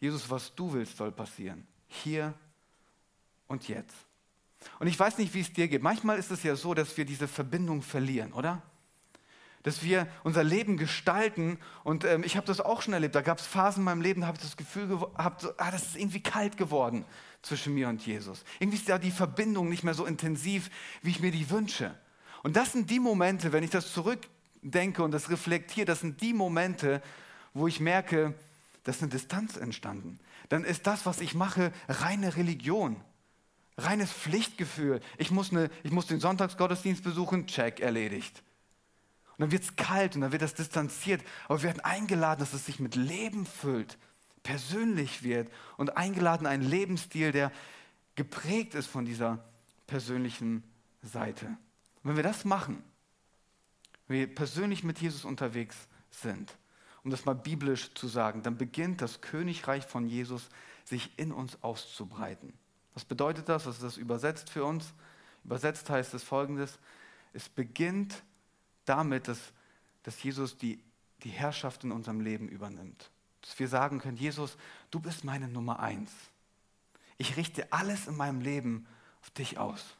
Jesus, 0.00 0.28
was 0.30 0.54
du 0.54 0.72
willst 0.72 0.96
soll 0.96 1.12
passieren. 1.12 1.66
Hier 1.86 2.34
und 3.46 3.68
jetzt. 3.68 3.96
Und 4.78 4.86
ich 4.86 4.98
weiß 4.98 5.18
nicht, 5.18 5.32
wie 5.34 5.40
es 5.40 5.52
dir 5.52 5.68
geht. 5.68 5.82
Manchmal 5.82 6.18
ist 6.18 6.30
es 6.30 6.42
ja 6.42 6.56
so, 6.56 6.74
dass 6.74 6.96
wir 6.96 7.04
diese 7.04 7.28
Verbindung 7.28 7.82
verlieren, 7.82 8.32
oder? 8.32 8.62
Dass 9.62 9.82
wir 9.82 10.06
unser 10.24 10.42
Leben 10.42 10.76
gestalten. 10.76 11.58
Und 11.84 12.04
ähm, 12.04 12.22
ich 12.24 12.36
habe 12.36 12.46
das 12.46 12.60
auch 12.60 12.82
schon 12.82 12.94
erlebt. 12.94 13.14
Da 13.14 13.20
gab 13.20 13.38
es 13.38 13.46
Phasen 13.46 13.80
in 13.80 13.84
meinem 13.84 14.00
Leben, 14.00 14.22
da 14.22 14.26
habe 14.26 14.38
ich 14.38 14.42
das 14.42 14.56
Gefühl 14.56 14.88
gehabt, 14.88 15.46
ah, 15.58 15.70
das 15.70 15.82
ist 15.82 15.96
irgendwie 15.96 16.22
kalt 16.22 16.56
geworden 16.56 17.04
zwischen 17.42 17.74
mir 17.74 17.88
und 17.88 18.04
Jesus. 18.04 18.44
Irgendwie 18.58 18.78
ist 18.78 18.88
da 18.88 18.98
die 18.98 19.10
Verbindung 19.10 19.68
nicht 19.68 19.84
mehr 19.84 19.94
so 19.94 20.06
intensiv, 20.06 20.70
wie 21.02 21.10
ich 21.10 21.20
mir 21.20 21.30
die 21.30 21.50
wünsche. 21.50 21.94
Und 22.42 22.56
das 22.56 22.72
sind 22.72 22.88
die 22.90 23.00
Momente, 23.00 23.52
wenn 23.52 23.64
ich 23.64 23.70
das 23.70 23.92
zurückdenke 23.92 25.02
und 25.02 25.10
das 25.10 25.30
reflektiere, 25.30 25.86
das 25.86 26.00
sind 26.00 26.20
die 26.20 26.32
Momente, 26.32 27.02
wo 27.52 27.66
ich 27.66 27.80
merke, 27.80 28.34
da 28.84 28.92
ist 28.92 29.02
eine 29.02 29.10
Distanz 29.10 29.56
entstanden. 29.56 30.18
Dann 30.48 30.64
ist 30.64 30.86
das, 30.86 31.04
was 31.04 31.20
ich 31.20 31.34
mache, 31.34 31.72
reine 31.88 32.36
Religion, 32.36 32.96
reines 33.76 34.10
Pflichtgefühl. 34.10 35.00
Ich 35.18 35.30
muss, 35.30 35.50
eine, 35.50 35.70
ich 35.82 35.90
muss 35.90 36.06
den 36.06 36.20
Sonntagsgottesdienst 36.20 37.04
besuchen, 37.04 37.46
check, 37.46 37.80
erledigt. 37.80 38.42
Und 39.40 39.44
dann 39.44 39.52
wird 39.52 39.62
es 39.62 39.74
kalt 39.76 40.16
und 40.16 40.20
dann 40.20 40.32
wird 40.32 40.42
das 40.42 40.52
distanziert. 40.52 41.22
Aber 41.48 41.62
wir 41.62 41.68
werden 41.68 41.80
eingeladen, 41.80 42.40
dass 42.40 42.52
es 42.52 42.66
sich 42.66 42.78
mit 42.78 42.94
Leben 42.94 43.46
füllt, 43.46 43.96
persönlich 44.42 45.22
wird 45.22 45.50
und 45.78 45.96
eingeladen, 45.96 46.46
einen 46.46 46.62
Lebensstil, 46.62 47.32
der 47.32 47.50
geprägt 48.16 48.74
ist 48.74 48.86
von 48.86 49.06
dieser 49.06 49.42
persönlichen 49.86 50.62
Seite. 51.00 51.46
Und 51.46 52.10
wenn 52.10 52.16
wir 52.16 52.22
das 52.22 52.44
machen, 52.44 52.82
wenn 54.08 54.18
wir 54.18 54.34
persönlich 54.34 54.84
mit 54.84 55.00
Jesus 55.00 55.24
unterwegs 55.24 55.88
sind, 56.10 56.54
um 57.02 57.10
das 57.10 57.24
mal 57.24 57.34
biblisch 57.34 57.94
zu 57.94 58.08
sagen, 58.08 58.42
dann 58.42 58.58
beginnt 58.58 59.00
das 59.00 59.22
Königreich 59.22 59.86
von 59.86 60.06
Jesus 60.06 60.50
sich 60.84 61.18
in 61.18 61.32
uns 61.32 61.62
auszubreiten. 61.62 62.52
Was 62.92 63.06
bedeutet 63.06 63.48
das? 63.48 63.64
Was 63.64 63.76
ist 63.76 63.84
das 63.84 63.96
übersetzt 63.96 64.50
für 64.50 64.66
uns? 64.66 64.92
Übersetzt 65.44 65.88
heißt 65.88 66.12
es 66.12 66.24
folgendes: 66.24 66.78
Es 67.32 67.48
beginnt 67.48 68.22
damit, 68.90 69.28
dass, 69.28 69.38
dass 70.02 70.22
Jesus 70.22 70.58
die, 70.58 70.82
die 71.22 71.30
Herrschaft 71.30 71.84
in 71.84 71.92
unserem 71.92 72.20
Leben 72.20 72.48
übernimmt. 72.48 73.10
Dass 73.40 73.58
wir 73.58 73.68
sagen 73.68 74.00
können: 74.00 74.16
Jesus, 74.16 74.56
du 74.90 75.00
bist 75.00 75.24
meine 75.24 75.48
Nummer 75.48 75.80
eins. 75.80 76.10
Ich 77.16 77.36
richte 77.36 77.72
alles 77.72 78.08
in 78.08 78.16
meinem 78.16 78.40
Leben 78.40 78.86
auf 79.22 79.30
dich 79.30 79.58
aus. 79.58 79.96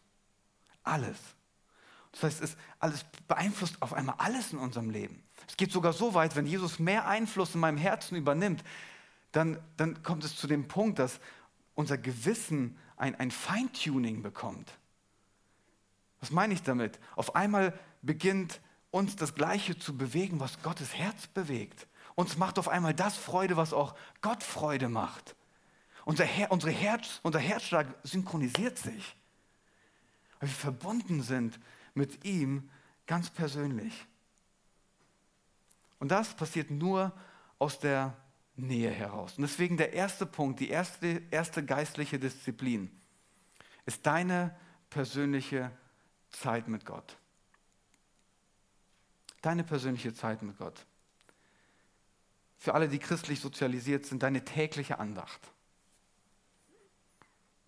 Alles. 0.82 1.18
Das 2.12 2.24
heißt, 2.24 2.42
es 2.42 2.56
alles 2.80 3.04
beeinflusst 3.28 3.80
auf 3.80 3.92
einmal 3.92 4.16
alles 4.18 4.52
in 4.52 4.58
unserem 4.58 4.90
Leben. 4.90 5.22
Es 5.46 5.56
geht 5.56 5.70
sogar 5.70 5.92
so 5.92 6.14
weit, 6.14 6.34
wenn 6.34 6.46
Jesus 6.46 6.78
mehr 6.78 7.06
Einfluss 7.06 7.54
in 7.54 7.60
meinem 7.60 7.78
Herzen 7.78 8.16
übernimmt, 8.16 8.64
dann, 9.32 9.58
dann 9.76 10.02
kommt 10.02 10.24
es 10.24 10.36
zu 10.36 10.48
dem 10.48 10.66
Punkt, 10.66 10.98
dass 10.98 11.20
unser 11.74 11.98
Gewissen 11.98 12.76
ein, 12.96 13.14
ein 13.14 13.30
Feintuning 13.30 14.22
bekommt. 14.22 14.72
Was 16.18 16.30
meine 16.30 16.52
ich 16.52 16.62
damit? 16.62 16.98
Auf 17.16 17.36
einmal 17.36 17.78
beginnt 18.02 18.60
uns 18.90 19.16
das 19.16 19.34
Gleiche 19.34 19.78
zu 19.78 19.96
bewegen, 19.96 20.40
was 20.40 20.62
Gottes 20.62 20.94
Herz 20.94 21.26
bewegt. 21.28 21.86
Uns 22.14 22.36
macht 22.36 22.58
auf 22.58 22.68
einmal 22.68 22.94
das 22.94 23.16
Freude, 23.16 23.56
was 23.56 23.72
auch 23.72 23.94
Gott 24.20 24.42
Freude 24.42 24.88
macht. 24.88 25.36
Unser, 26.04 26.24
Her 26.24 26.50
unsere 26.50 26.72
Herz, 26.72 27.20
unser 27.22 27.38
Herzschlag 27.38 27.86
synchronisiert 28.02 28.78
sich. 28.78 29.16
Weil 30.40 30.48
wir 30.48 30.56
verbunden 30.56 31.22
sind 31.22 31.60
mit 31.94 32.24
ihm 32.24 32.68
ganz 33.06 33.30
persönlich. 33.30 34.06
Und 35.98 36.10
das 36.10 36.34
passiert 36.34 36.70
nur 36.70 37.12
aus 37.58 37.78
der 37.78 38.16
Nähe 38.56 38.90
heraus. 38.90 39.36
Und 39.36 39.42
deswegen 39.42 39.76
der 39.76 39.92
erste 39.92 40.26
Punkt, 40.26 40.60
die 40.60 40.70
erste, 40.70 41.22
erste 41.30 41.64
geistliche 41.64 42.18
Disziplin 42.18 42.90
ist 43.86 44.04
deine 44.06 44.56
persönliche 44.88 45.70
Zeit 46.30 46.68
mit 46.68 46.84
Gott. 46.84 47.19
Deine 49.42 49.64
persönliche 49.64 50.12
Zeit 50.12 50.42
mit 50.42 50.58
Gott. 50.58 50.84
Für 52.58 52.74
alle, 52.74 52.88
die 52.88 52.98
christlich 52.98 53.40
sozialisiert 53.40 54.04
sind, 54.04 54.22
deine 54.22 54.44
tägliche 54.44 54.98
Andacht. 54.98 55.40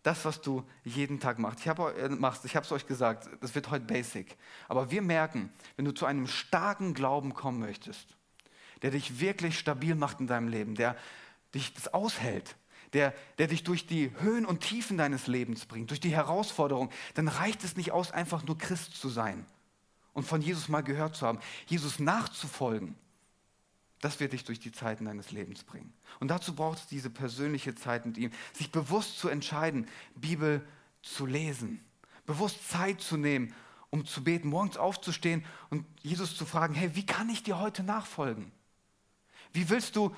Das, 0.02 0.25
was 0.25 0.43
du 0.43 0.69
jeden 0.85 1.21
Tag 1.21 1.38
machst. 1.38 1.61
Ich 1.61 1.69
habe 1.69 1.95
äh, 1.95 2.61
es 2.61 2.73
euch 2.73 2.87
gesagt, 2.87 3.29
das 3.41 3.55
wird 3.55 3.71
heute 3.71 3.87
basic. 3.87 4.37
Aber 4.69 4.91
wir 4.91 5.00
merken, 5.00 5.50
wenn 5.76 5.85
du 5.85 5.93
zu 5.93 6.05
einem 6.07 6.26
starken 6.26 6.93
Glauben 6.93 7.35
kommen 7.35 7.61
möchtest, 7.61 8.17
der 8.83 8.91
dich 8.91 9.21
wirklich 9.21 9.59
stabil 9.59 9.95
macht 9.95 10.21
in 10.21 10.26
deinem 10.26 10.49
Leben, 10.49 10.75
der 10.75 10.97
dich 11.55 11.73
das 11.73 11.95
aushält, 11.95 12.57
der, 12.93 13.14
der 13.38 13.47
dich 13.47 13.62
durch 13.62 13.87
die 13.87 14.11
Höhen 14.19 14.45
und 14.45 14.61
Tiefen 14.61 14.99
deines 14.99 15.26
Lebens 15.26 15.64
bringt, 15.64 15.91
durch 15.91 16.00
die 16.00 16.14
Herausforderung, 16.14 16.91
dann 17.14 17.29
reicht 17.29 17.64
es 17.64 17.76
nicht 17.76 17.93
aus, 17.93 18.11
einfach 18.11 18.45
nur 18.45 18.59
Christ 18.59 18.97
zu 18.97 19.09
sein 19.09 19.47
und 20.12 20.25
von 20.25 20.42
Jesus 20.42 20.69
mal 20.69 20.83
gehört 20.83 21.16
zu 21.16 21.26
haben. 21.26 21.38
Jesus 21.66 21.99
nachzufolgen, 21.99 22.95
das 24.00 24.19
wird 24.19 24.33
dich 24.33 24.45
durch 24.45 24.59
die 24.59 24.73
Zeiten 24.73 25.04
deines 25.04 25.31
Lebens 25.31 25.62
bringen. 25.62 25.92
Und 26.19 26.28
dazu 26.28 26.54
braucht 26.54 26.78
es 26.78 26.87
diese 26.88 27.09
persönliche 27.09 27.75
Zeit 27.75 28.04
mit 28.04 28.19
ihm, 28.19 28.33
sich 28.52 28.73
bewusst 28.73 29.19
zu 29.19 29.28
entscheiden, 29.28 29.87
Bibel 30.16 30.61
zu 31.02 31.25
lesen, 31.25 31.81
bewusst 32.26 32.69
Zeit 32.69 33.00
zu 33.00 33.16
nehmen, 33.16 33.54
um 33.90 34.04
zu 34.04 34.25
beten, 34.25 34.49
morgens 34.49 34.76
aufzustehen 34.76 35.45
und 35.71 35.87
Jesus 36.02 36.37
zu 36.37 36.47
fragen, 36.47 36.75
hey, 36.75 36.95
wie 36.95 37.07
kann 37.07 37.28
ich 37.28 37.42
dir 37.42 37.61
heute 37.61 37.85
nachfolgen? 37.85 38.50
Wie 39.52 39.69
willst 39.69 39.95
du, 39.95 40.14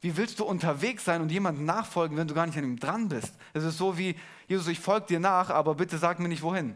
wie 0.00 0.16
willst 0.16 0.40
du 0.40 0.44
unterwegs 0.44 1.04
sein 1.04 1.22
und 1.22 1.30
jemandem 1.30 1.64
nachfolgen, 1.64 2.16
wenn 2.16 2.26
du 2.26 2.34
gar 2.34 2.46
nicht 2.46 2.58
an 2.58 2.64
ihm 2.64 2.80
dran 2.80 3.08
bist? 3.08 3.34
Es 3.52 3.62
ist 3.64 3.78
so 3.78 3.98
wie, 3.98 4.16
Jesus, 4.48 4.66
ich 4.66 4.80
folge 4.80 5.06
dir 5.06 5.20
nach, 5.20 5.50
aber 5.50 5.74
bitte 5.74 5.98
sag 5.98 6.18
mir 6.18 6.28
nicht 6.28 6.42
wohin. 6.42 6.74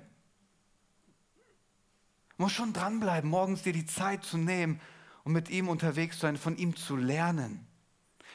Musst 2.43 2.57
schon 2.57 2.73
dranbleiben, 2.73 3.31
morgens 3.31 3.63
dir 3.63 3.73
die 3.73 3.87
Zeit 3.87 4.25
zu 4.25 4.37
nehmen 4.37 4.81
und 5.23 5.33
mit 5.33 5.49
ihm 5.49 5.69
unterwegs 5.69 6.17
zu 6.17 6.23
sein, 6.23 6.37
von 6.37 6.57
ihm 6.57 6.75
zu 6.75 6.97
lernen. 6.97 7.65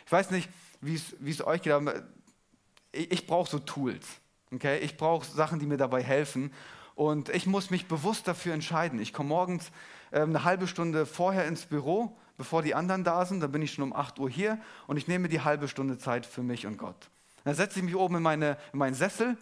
Ich 0.06 0.12
weiß 0.14 0.32
nicht, 0.32 0.50
wie 0.80 0.96
es 1.30 1.46
euch 1.46 1.62
geht, 1.62 1.74
aber 1.74 2.04
ich, 2.94 3.12
ich 3.12 3.28
brauche 3.28 3.50
so 3.50 3.60
Tools. 3.60 4.08
Okay? 4.54 4.80
Ich 4.80 4.96
brauche 4.96 5.26
Sachen, 5.26 5.60
die 5.60 5.66
mir 5.66 5.76
dabei 5.76 6.02
helfen. 6.02 6.54
Und 6.96 7.28
ich 7.28 7.48
muss 7.48 7.70
mich 7.70 7.90
bewusst 7.90 8.30
dafür 8.30 8.54
entscheiden. 8.54 9.02
Ich 9.02 9.12
komme 9.12 9.28
morgens 9.28 9.72
äh, 10.12 10.22
eine 10.22 10.46
halbe 10.46 10.68
Stunde 10.68 11.06
vorher 11.06 11.46
ins 11.46 11.66
Büro 11.66 12.18
bevor 12.38 12.62
die 12.62 12.76
anderen 12.76 13.04
da 13.04 13.26
sind. 13.26 13.42
Dann 13.42 13.52
bin 13.52 13.62
ich 13.62 13.74
schon 13.74 13.84
um 13.84 13.94
8 13.94 14.20
Uhr 14.20 14.30
hier 14.30 14.58
und 14.86 14.96
ich 14.96 15.10
nehme 15.10 15.28
die 15.28 15.42
halbe 15.42 15.68
Stunde 15.68 15.98
Zeit 15.98 16.26
für 16.26 16.44
mich 16.44 16.66
und 16.66 16.78
Gott. 16.78 17.10
Dann 17.44 17.56
setze 17.56 17.80
ich 17.80 17.84
mich 17.84 17.98
oben 17.98 18.16
in, 18.16 18.24
meine, 18.24 18.58
in 18.72 18.80
meinen 18.80 18.94
Sessel 18.94 19.36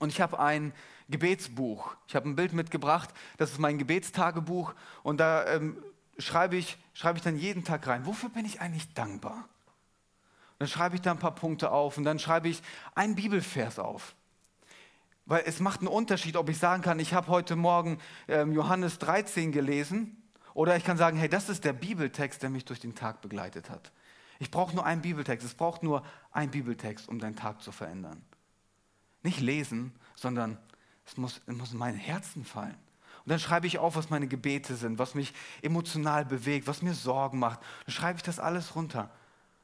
und 0.00 0.08
ich 0.08 0.20
habe 0.20 0.40
ein 0.40 0.72
Gebetsbuch. 1.08 1.94
Ich 2.08 2.16
habe 2.16 2.28
ein 2.28 2.36
Bild 2.36 2.52
mitgebracht, 2.52 3.10
das 3.36 3.52
ist 3.52 3.58
mein 3.58 3.78
Gebetstagebuch 3.78 4.74
und 5.02 5.18
da 5.18 5.46
ähm, 5.46 5.76
schreibe, 6.18 6.56
ich, 6.56 6.78
schreibe 6.94 7.18
ich 7.18 7.24
dann 7.24 7.36
jeden 7.36 7.64
Tag 7.64 7.86
rein, 7.86 8.06
wofür 8.06 8.28
bin 8.28 8.44
ich 8.44 8.60
eigentlich 8.60 8.92
dankbar? 8.94 9.36
Und 9.36 10.60
dann 10.60 10.68
schreibe 10.68 10.96
ich 10.96 11.02
da 11.02 11.12
ein 11.12 11.18
paar 11.18 11.34
Punkte 11.34 11.70
auf 11.70 11.98
und 11.98 12.04
dann 12.04 12.18
schreibe 12.18 12.48
ich 12.48 12.62
einen 12.94 13.14
Bibelvers 13.14 13.78
auf. 13.78 14.14
Weil 15.26 15.42
es 15.44 15.60
macht 15.60 15.80
einen 15.80 15.88
Unterschied, 15.88 16.36
ob 16.36 16.48
ich 16.48 16.58
sagen 16.58 16.82
kann, 16.82 16.98
ich 16.98 17.12
habe 17.12 17.28
heute 17.28 17.56
Morgen 17.56 17.98
ähm, 18.28 18.52
Johannes 18.52 18.98
13 18.98 19.52
gelesen 19.52 20.22
oder 20.54 20.76
ich 20.76 20.84
kann 20.84 20.96
sagen, 20.96 21.18
hey, 21.18 21.28
das 21.28 21.48
ist 21.48 21.64
der 21.64 21.72
Bibeltext, 21.72 22.42
der 22.42 22.50
mich 22.50 22.64
durch 22.64 22.80
den 22.80 22.94
Tag 22.94 23.20
begleitet 23.20 23.68
hat. 23.68 23.92
Ich 24.38 24.50
brauche 24.50 24.74
nur 24.74 24.84
einen 24.84 25.02
Bibeltext. 25.02 25.46
Es 25.46 25.54
braucht 25.54 25.82
nur 25.82 26.02
einen 26.30 26.50
Bibeltext, 26.50 27.08
um 27.08 27.18
deinen 27.18 27.36
Tag 27.36 27.62
zu 27.62 27.72
verändern. 27.72 28.22
Nicht 29.22 29.40
lesen, 29.40 29.92
sondern 30.14 30.58
es 31.06 31.16
muss, 31.16 31.40
es 31.46 31.54
muss 31.54 31.72
in 31.72 31.78
mein 31.78 31.94
Herzen 31.94 32.44
fallen. 32.44 32.76
Und 33.24 33.30
dann 33.30 33.40
schreibe 33.40 33.66
ich 33.66 33.78
auf, 33.78 33.96
was 33.96 34.10
meine 34.10 34.28
Gebete 34.28 34.76
sind, 34.76 34.98
was 34.98 35.14
mich 35.14 35.32
emotional 35.62 36.24
bewegt, 36.24 36.66
was 36.66 36.82
mir 36.82 36.94
Sorgen 36.94 37.38
macht. 37.38 37.60
Dann 37.84 37.92
schreibe 37.92 38.18
ich 38.18 38.22
das 38.22 38.38
alles 38.38 38.76
runter. 38.76 39.10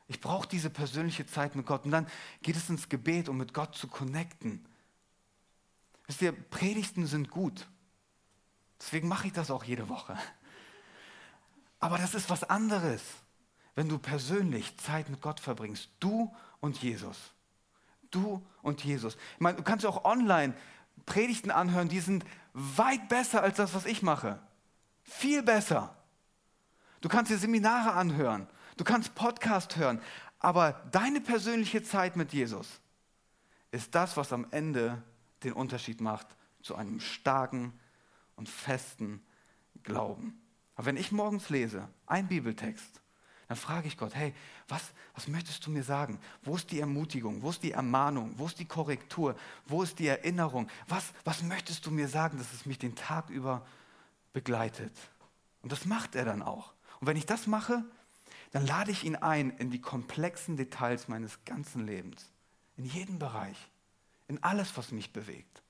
Ich 0.09 0.21
brauche 0.21 0.49
diese 0.49 0.69
persönliche 0.69 1.27
Zeit 1.27 1.55
mit 1.55 1.67
Gott. 1.67 1.85
Und 1.85 1.93
dann 1.93 2.07
geht 2.43 2.57
es 2.57 2.69
ins 2.69 2.89
Gebet, 2.89 3.29
um 3.29 3.37
mit 3.37 3.55
Gott 3.55 3.77
zu 3.77 3.87
connecten. 3.87 4.65
Wisst 6.07 6.23
ihr, 6.23 6.33
Predigten 6.33 7.07
sind 7.07 7.31
gut. 7.31 7.69
Deswegen 8.81 9.07
mache 9.07 9.29
ich 9.29 9.33
das 9.33 9.51
auch 9.51 9.63
jede 9.63 9.89
Woche. 9.89 10.19
Aber 11.79 11.99
das 11.99 12.15
ist 12.15 12.31
was 12.31 12.45
anderes, 12.45 13.03
wenn 13.75 13.89
du 13.89 13.99
persönlich 13.99 14.77
Zeit 14.79 15.09
mit 15.09 15.21
Gott 15.21 15.41
verbringst. 15.41 15.89
Du 16.01 16.35
und 16.61 16.83
Jesus. 16.83 17.17
Du 18.11 18.45
und 18.61 18.85
Jesus. 18.85 19.17
Ich 19.35 19.41
meine, 19.41 19.57
du 19.57 19.63
kannst 19.63 19.87
auch 19.87 20.05
online 20.05 20.55
Predigten 21.07 21.51
anhören, 21.51 21.89
die 21.89 22.01
sind 22.01 22.25
weit 22.53 23.09
besser 23.09 23.43
als 23.43 23.57
das, 23.57 23.75
was 23.75 23.87
ich 23.87 24.03
mache. 24.03 24.39
Viel 25.03 25.43
besser. 25.43 25.97
Du 27.01 27.09
kannst 27.09 27.31
dir 27.31 27.39
Seminare 27.39 27.93
anhören. 27.93 28.47
Du 28.77 28.85
kannst 28.85 29.15
Podcast 29.15 29.77
hören. 29.77 30.01
Aber 30.39 30.73
deine 30.91 31.21
persönliche 31.21 31.83
Zeit 31.83 32.17
mit 32.17 32.33
Jesus 32.33 32.81
ist 33.71 33.95
das, 33.95 34.17
was 34.17 34.33
am 34.33 34.47
Ende 34.51 35.03
den 35.45 35.53
Unterschied 35.53 36.01
macht 36.01 36.27
zu 36.63 36.77
einem 36.77 37.01
starken 37.01 37.73
und 38.37 38.49
festen 38.49 39.25
Glauben. 39.83 40.41
Aber 40.75 40.87
wenn 40.87 40.97
ich 40.97 41.13
morgens 41.13 41.49
lese, 41.49 41.89
ein 42.07 42.29
Bibeltext, 42.29 43.01
dann 43.53 43.59
frage 43.59 43.87
ich 43.87 43.99
Gott, 43.99 44.15
hey, 44.15 44.33
was, 44.67 44.81
was 45.13 45.29
möchtest 45.29 45.67
du 45.67 45.71
mir 45.71 45.85
sagen? 45.85 46.19
Wo 46.43 46.57
ist 46.57 46.71
die 46.71 46.81
Ermutigung? 46.81 47.43
Wo 47.43 47.51
ist 47.51 47.63
die 47.63 47.73
Ermahnung? 47.73 48.33
Wo 48.39 48.47
ist 48.47 48.59
die 48.59 48.65
Korrektur? 48.65 49.37
Wo 49.67 49.83
ist 49.83 49.99
die 49.99 50.07
Erinnerung? 50.07 50.71
Was, 50.89 51.13
was 51.23 51.43
möchtest 51.43 51.85
du 51.85 51.91
mir 51.91 52.09
sagen, 52.09 52.39
dass 52.39 52.51
es 52.55 52.65
mich 52.65 52.79
den 52.79 52.95
Tag 52.95 53.29
über 53.29 53.67
begleitet? 54.33 54.97
Und 55.61 55.71
das 55.71 55.85
macht 55.85 56.15
er 56.15 56.25
dann 56.25 56.41
auch. 56.41 56.73
Und 57.01 57.09
wenn 57.09 57.19
ich 57.19 57.27
das 57.27 57.47
mache, 57.47 57.85
dann 58.53 58.67
lade 58.67 58.91
ich 58.91 59.05
ihn 59.05 59.17
ein 59.17 59.51
in 59.51 59.71
die 59.71 59.83
komplexen 59.83 60.57
Details 60.57 61.09
meines 61.09 61.45
ganzen 61.45 61.85
Lebens. 61.85 62.31
In 62.79 62.87
jeden 62.87 63.19
Bereich. 63.19 63.69
In 64.29 64.43
alles, 64.43 64.79
was 64.79 64.93
mich 64.93 65.13
bewegt. 65.13 65.63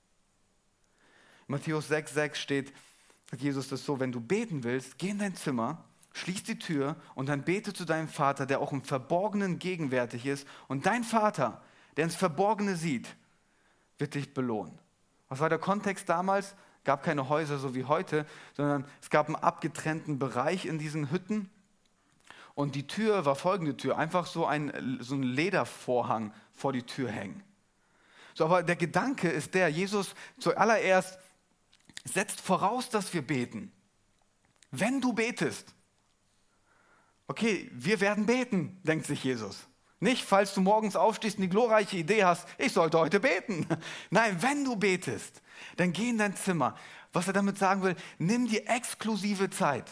In 1.49 1.55
Matthäus 1.55 1.91
6,6 1.91 2.35
steht, 2.35 2.73
sagt 3.29 3.41
Jesus 3.41 3.67
das 3.67 3.83
so, 3.83 3.99
wenn 3.99 4.13
du 4.13 4.21
beten 4.21 4.63
willst, 4.63 4.97
geh 4.97 5.09
in 5.09 5.19
dein 5.19 5.35
Zimmer, 5.35 5.83
schließ 6.13 6.43
die 6.43 6.59
Tür 6.59 6.95
und 7.15 7.27
dann 7.27 7.43
bete 7.43 7.73
zu 7.73 7.85
deinem 7.85 8.07
Vater, 8.07 8.45
der 8.45 8.59
auch 8.59 8.71
im 8.71 8.83
Verborgenen 8.83 9.59
gegenwärtig 9.59 10.25
ist. 10.25 10.47
Und 10.67 10.85
dein 10.85 11.03
Vater, 11.03 11.61
der 11.97 12.05
ins 12.05 12.15
Verborgene 12.15 12.75
sieht, 12.75 13.15
wird 13.97 14.15
dich 14.15 14.33
belohnen. 14.33 14.77
Was 15.29 15.39
war 15.39 15.49
der 15.49 15.59
Kontext 15.59 16.07
damals? 16.07 16.55
Es 16.77 16.83
gab 16.85 17.03
keine 17.03 17.29
Häuser 17.29 17.57
so 17.57 17.73
wie 17.75 17.85
heute, 17.85 18.25
sondern 18.55 18.85
es 19.01 19.09
gab 19.09 19.27
einen 19.27 19.35
abgetrennten 19.35 20.19
Bereich 20.19 20.65
in 20.65 20.77
diesen 20.77 21.11
Hütten. 21.11 21.49
Und 22.55 22.75
die 22.75 22.85
Tür 22.85 23.25
war 23.25 23.35
folgende 23.35 23.75
Tür, 23.75 23.97
einfach 23.97 24.27
so 24.27 24.45
ein, 24.45 24.99
so 24.99 25.15
ein 25.15 25.23
Ledervorhang 25.23 26.31
vor 26.53 26.71
die 26.71 26.83
Tür 26.83 27.09
hängen. 27.09 27.41
So, 28.35 28.45
aber 28.45 28.61
der 28.61 28.75
Gedanke 28.75 29.29
ist 29.29 29.55
der, 29.55 29.69
Jesus 29.69 30.13
zuallererst 30.39 31.17
setzt 32.05 32.41
voraus, 32.41 32.89
dass 32.89 33.13
wir 33.13 33.25
beten. 33.25 33.71
Wenn 34.71 35.01
du 35.01 35.13
betest, 35.13 35.73
okay, 37.27 37.69
wir 37.73 37.99
werden 37.99 38.25
beten, 38.25 38.79
denkt 38.83 39.05
sich 39.05 39.23
Jesus. 39.23 39.67
Nicht, 39.99 40.25
falls 40.25 40.53
du 40.53 40.59
morgens 40.59 40.97
aufstehst 40.97 41.37
und 41.37 41.43
die 41.43 41.49
glorreiche 41.49 41.95
Idee 41.95 42.25
hast, 42.25 42.45
ich 42.57 42.73
sollte 42.73 42.99
heute 42.99 43.21
beten. 43.21 43.65
Nein, 44.09 44.41
wenn 44.41 44.65
du 44.65 44.75
betest, 44.75 45.41
dann 45.77 45.93
geh 45.93 46.09
in 46.09 46.17
dein 46.17 46.35
Zimmer. 46.35 46.75
Was 47.13 47.27
er 47.27 47.33
damit 47.33 47.57
sagen 47.57 47.83
will, 47.83 47.95
nimm 48.17 48.47
dir 48.47 48.67
exklusive 48.67 49.49
Zeit. 49.49 49.89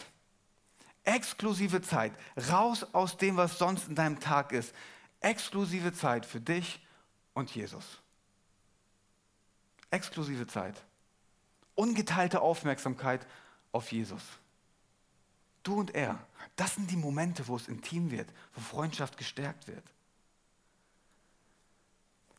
Exklusive 1.04 1.80
Zeit. 1.80 2.12
Raus 2.50 2.84
aus 2.92 3.16
dem, 3.16 3.36
was 3.36 3.58
sonst 3.58 3.88
in 3.88 3.94
deinem 3.94 4.20
Tag 4.20 4.52
ist. 4.52 4.74
Exklusive 5.20 5.92
Zeit 5.92 6.26
für 6.26 6.40
dich 6.40 6.86
und 7.32 7.54
Jesus. 7.54 8.02
Exklusive 9.90 10.46
Zeit. 10.46 10.74
Ungeteilte 11.74 12.42
Aufmerksamkeit 12.42 13.26
auf 13.72 13.90
Jesus. 13.92 14.22
Du 15.62 15.78
und 15.78 15.94
er. 15.94 16.18
Das 16.56 16.74
sind 16.74 16.90
die 16.90 16.96
Momente, 16.96 17.48
wo 17.48 17.56
es 17.56 17.68
intim 17.68 18.10
wird, 18.10 18.28
wo 18.54 18.60
Freundschaft 18.60 19.16
gestärkt 19.16 19.68
wird. 19.68 19.84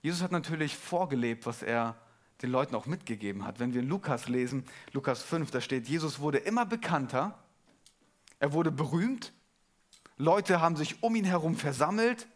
Jesus 0.02 0.22
hat 0.22 0.32
natürlich 0.32 0.76
vorgelebt, 0.76 1.46
was 1.46 1.64
er 1.64 1.96
den 2.42 2.52
Leuten 2.52 2.76
auch 2.76 2.86
mitgegeben 2.86 3.46
hat. 3.46 3.60
Wenn 3.60 3.74
wir 3.74 3.82
in 3.82 3.88
Lukas 3.88 4.28
lesen, 4.28 4.66
Lukas 4.92 5.24
5, 5.24 5.50
da 5.52 5.62
steht, 5.62 5.88
Jesus 5.88 6.20
wurde 6.20 6.40
immer 6.40 6.66
bekannter, 6.66 7.40
er 8.40 8.52
wurde 8.52 8.72
berühmt, 8.72 9.32
Leute 10.18 10.60
haben 10.60 10.76
sich 10.76 11.02
um 11.02 11.16
ihn 11.16 11.24
herum 11.24 11.56
versammelt, 11.56 12.28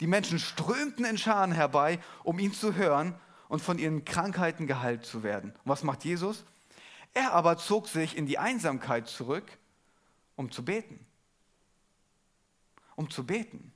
die 0.00 0.06
Menschen 0.06 0.38
strömten 0.38 1.04
in 1.04 1.18
Scharen 1.18 1.52
herbei, 1.52 1.98
um 2.22 2.38
ihn 2.38 2.52
zu 2.52 2.74
hören 2.74 3.14
und 3.48 3.60
von 3.60 3.78
ihren 3.78 4.04
Krankheiten 4.04 4.66
geheilt 4.66 5.04
zu 5.04 5.22
werden. 5.22 5.50
Und 5.50 5.64
was 5.64 5.82
macht 5.82 6.04
Jesus? 6.04 6.44
Er 7.14 7.32
aber 7.32 7.56
zog 7.56 7.88
sich 7.88 8.16
in 8.16 8.26
die 8.26 8.38
Einsamkeit 8.38 9.08
zurück, 9.08 9.44
um 10.36 10.50
zu 10.50 10.64
beten. 10.64 11.04
Um 12.94 13.10
zu 13.10 13.26
beten. 13.26 13.72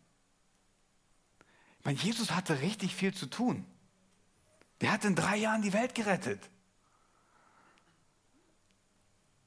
Ich 1.81 1.85
meine, 1.85 1.99
Jesus 1.99 2.31
hatte 2.31 2.61
richtig 2.61 2.95
viel 2.95 3.13
zu 3.13 3.27
tun. 3.27 3.67
Der 4.81 4.93
hat 4.93 5.05
in 5.05 5.15
drei 5.15 5.37
Jahren 5.37 5.63
die 5.63 5.73
Welt 5.73 5.95
gerettet. 5.95 6.49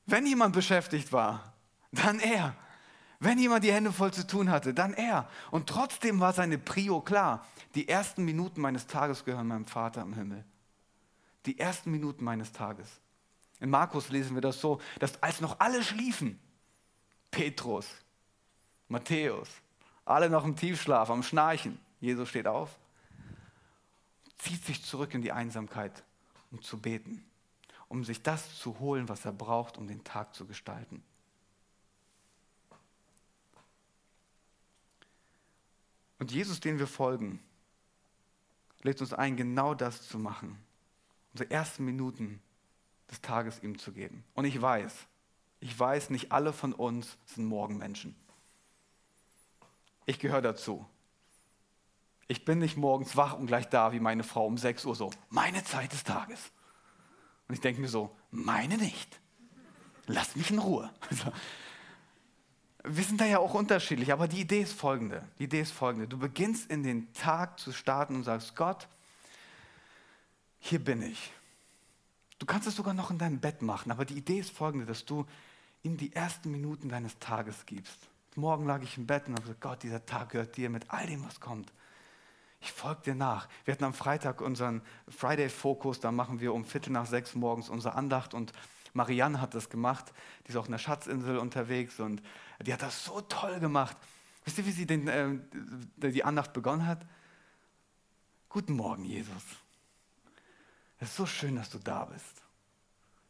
Wenn 0.05 0.25
jemand 0.25 0.53
beschäftigt 0.53 1.11
war, 1.11 1.53
dann 1.91 2.19
er. 2.19 2.55
Wenn 3.19 3.39
jemand 3.39 3.63
die 3.63 3.71
Hände 3.71 3.93
voll 3.93 4.11
zu 4.11 4.27
tun 4.27 4.49
hatte, 4.49 4.73
dann 4.73 4.93
er. 4.93 5.29
Und 5.49 5.67
trotzdem 5.69 6.19
war 6.19 6.33
seine 6.33 6.57
Prio 6.57 6.99
klar. 7.01 7.47
Die 7.73 7.87
ersten 7.87 8.25
Minuten 8.25 8.59
meines 8.59 8.85
Tages 8.85 9.23
gehören 9.23 9.47
meinem 9.47 9.65
Vater 9.65 10.01
im 10.01 10.13
Himmel. 10.13 10.43
Die 11.45 11.57
ersten 11.57 11.91
Minuten 11.91 12.23
meines 12.23 12.51
Tages. 12.51 12.99
In 13.59 13.69
Markus 13.69 14.09
lesen 14.09 14.35
wir 14.35 14.41
das 14.41 14.59
so, 14.59 14.81
dass 14.99 15.23
als 15.23 15.39
noch 15.39 15.59
alle 15.59 15.83
schliefen, 15.83 16.39
Petrus, 17.33 17.87
Matthäus, 18.89 19.49
alle 20.05 20.29
noch 20.29 20.45
im 20.45 20.55
Tiefschlaf, 20.55 21.09
am 21.09 21.23
Schnarchen, 21.23 21.79
Jesus 21.99 22.29
steht 22.29 22.45
auf, 22.45 22.77
zieht 24.37 24.63
sich 24.63 24.85
zurück 24.85 25.15
in 25.15 25.23
die 25.23 25.31
Einsamkeit, 25.31 26.03
um 26.51 26.61
zu 26.61 26.79
beten, 26.79 27.25
um 27.87 28.03
sich 28.03 28.21
das 28.21 28.59
zu 28.59 28.77
holen, 28.79 29.09
was 29.09 29.25
er 29.25 29.33
braucht, 29.33 29.79
um 29.79 29.87
den 29.87 30.03
Tag 30.03 30.35
zu 30.35 30.45
gestalten. 30.45 31.03
Und 36.19 36.31
Jesus, 36.31 36.59
den 36.59 36.77
wir 36.77 36.87
folgen, 36.87 37.41
lädt 38.83 39.01
uns 39.01 39.11
ein, 39.11 39.35
genau 39.35 39.73
das 39.73 40.07
zu 40.07 40.19
machen. 40.19 40.63
Unsere 41.33 41.49
ersten 41.49 41.83
Minuten 41.83 42.39
des 43.09 43.21
Tages 43.21 43.63
ihm 43.63 43.79
zu 43.79 43.91
geben. 43.91 44.23
Und 44.35 44.45
ich 44.45 44.61
weiß, 44.61 45.07
ich 45.63 45.79
weiß, 45.79 46.09
nicht 46.09 46.33
alle 46.33 46.51
von 46.51 46.73
uns 46.73 47.17
sind 47.25 47.45
Morgenmenschen. 47.45 48.15
Ich 50.05 50.19
gehöre 50.19 50.41
dazu. 50.41 50.85
Ich 52.27 52.43
bin 52.43 52.59
nicht 52.59 52.75
morgens 52.75 53.15
wach 53.15 53.33
und 53.37 53.47
gleich 53.47 53.69
da 53.69 53.93
wie 53.93 54.01
meine 54.01 54.25
Frau 54.25 54.45
um 54.45 54.57
6 54.57 54.83
Uhr 54.85 54.95
so, 54.95 55.11
meine 55.29 55.63
Zeit 55.63 55.93
des 55.93 56.03
Tages. 56.03 56.51
Und 57.47 57.55
ich 57.55 57.61
denke 57.61 57.79
mir 57.79 57.87
so, 57.87 58.13
meine 58.29 58.77
nicht. 58.77 59.19
Lass 60.07 60.35
mich 60.35 60.51
in 60.51 60.59
Ruhe. 60.59 60.89
wir 62.83 63.03
sind 63.03 63.21
da 63.21 63.25
ja 63.25 63.39
auch 63.39 63.53
unterschiedlich, 63.53 64.11
aber 64.11 64.27
die 64.27 64.41
Idee 64.41 64.61
ist 64.61 64.73
folgende. 64.73 65.25
Die 65.39 65.45
Idee 65.45 65.61
ist 65.61 65.71
folgende. 65.71 66.09
Du 66.09 66.17
beginnst 66.17 66.69
in 66.69 66.83
den 66.83 67.13
Tag 67.13 67.57
zu 67.57 67.71
starten 67.71 68.15
und 68.15 68.23
sagst, 68.23 68.57
Gott, 68.57 68.89
hier 70.59 70.83
bin 70.83 71.01
ich. 71.01 71.31
Du 72.39 72.45
kannst 72.45 72.67
es 72.67 72.75
sogar 72.75 72.93
noch 72.93 73.11
in 73.11 73.17
deinem 73.17 73.39
Bett 73.39 73.61
machen, 73.61 73.91
aber 73.91 74.03
die 74.03 74.15
Idee 74.15 74.39
ist 74.39 74.51
folgende, 74.51 74.85
dass 74.85 75.05
du 75.05 75.25
ihm 75.83 75.97
die 75.97 76.13
ersten 76.13 76.49
Minuten 76.49 76.89
deines 76.89 77.19
Tages 77.19 77.65
gibst. 77.65 78.09
Morgen 78.35 78.65
lag 78.65 78.81
ich 78.81 78.97
im 78.97 79.05
Bett 79.05 79.27
und 79.27 79.33
habe 79.33 79.43
gesagt, 79.43 79.61
Gott, 79.61 79.83
dieser 79.83 80.05
Tag 80.05 80.29
gehört 80.29 80.57
dir 80.57 80.69
mit 80.69 80.89
all 80.89 81.05
dem, 81.05 81.23
was 81.23 81.39
kommt. 81.39 81.71
Ich 82.61 82.71
folge 82.71 83.01
dir 83.01 83.15
nach. 83.15 83.47
Wir 83.65 83.73
hatten 83.73 83.83
am 83.83 83.93
Freitag 83.93 84.41
unseren 84.41 84.81
Friday 85.09 85.49
Focus, 85.49 85.99
da 85.99 86.11
machen 86.11 86.39
wir 86.39 86.53
um 86.53 86.65
Viertel 86.65 86.91
nach 86.91 87.05
sechs 87.05 87.35
morgens 87.35 87.69
unsere 87.69 87.95
Andacht 87.95 88.33
und 88.33 88.53
Marianne 88.93 89.41
hat 89.41 89.53
das 89.53 89.69
gemacht. 89.69 90.13
Die 90.45 90.51
ist 90.51 90.55
auch 90.55 90.65
in 90.65 90.71
der 90.71 90.79
Schatzinsel 90.79 91.37
unterwegs 91.37 91.99
und 91.99 92.23
die 92.61 92.73
hat 92.73 92.81
das 92.81 93.03
so 93.03 93.21
toll 93.21 93.59
gemacht. 93.59 93.97
Wisst 94.45 94.57
ihr, 94.57 94.65
wie 94.65 94.71
sie 94.71 94.85
den, 94.85 95.07
äh, 95.07 96.11
die 96.11 96.23
Andacht 96.23 96.53
begonnen 96.53 96.87
hat? 96.87 97.05
Guten 98.49 98.73
Morgen, 98.73 99.03
Jesus. 99.03 99.43
Es 100.99 101.09
ist 101.09 101.15
so 101.17 101.25
schön, 101.25 101.55
dass 101.55 101.69
du 101.69 101.79
da 101.79 102.05
bist. 102.05 102.41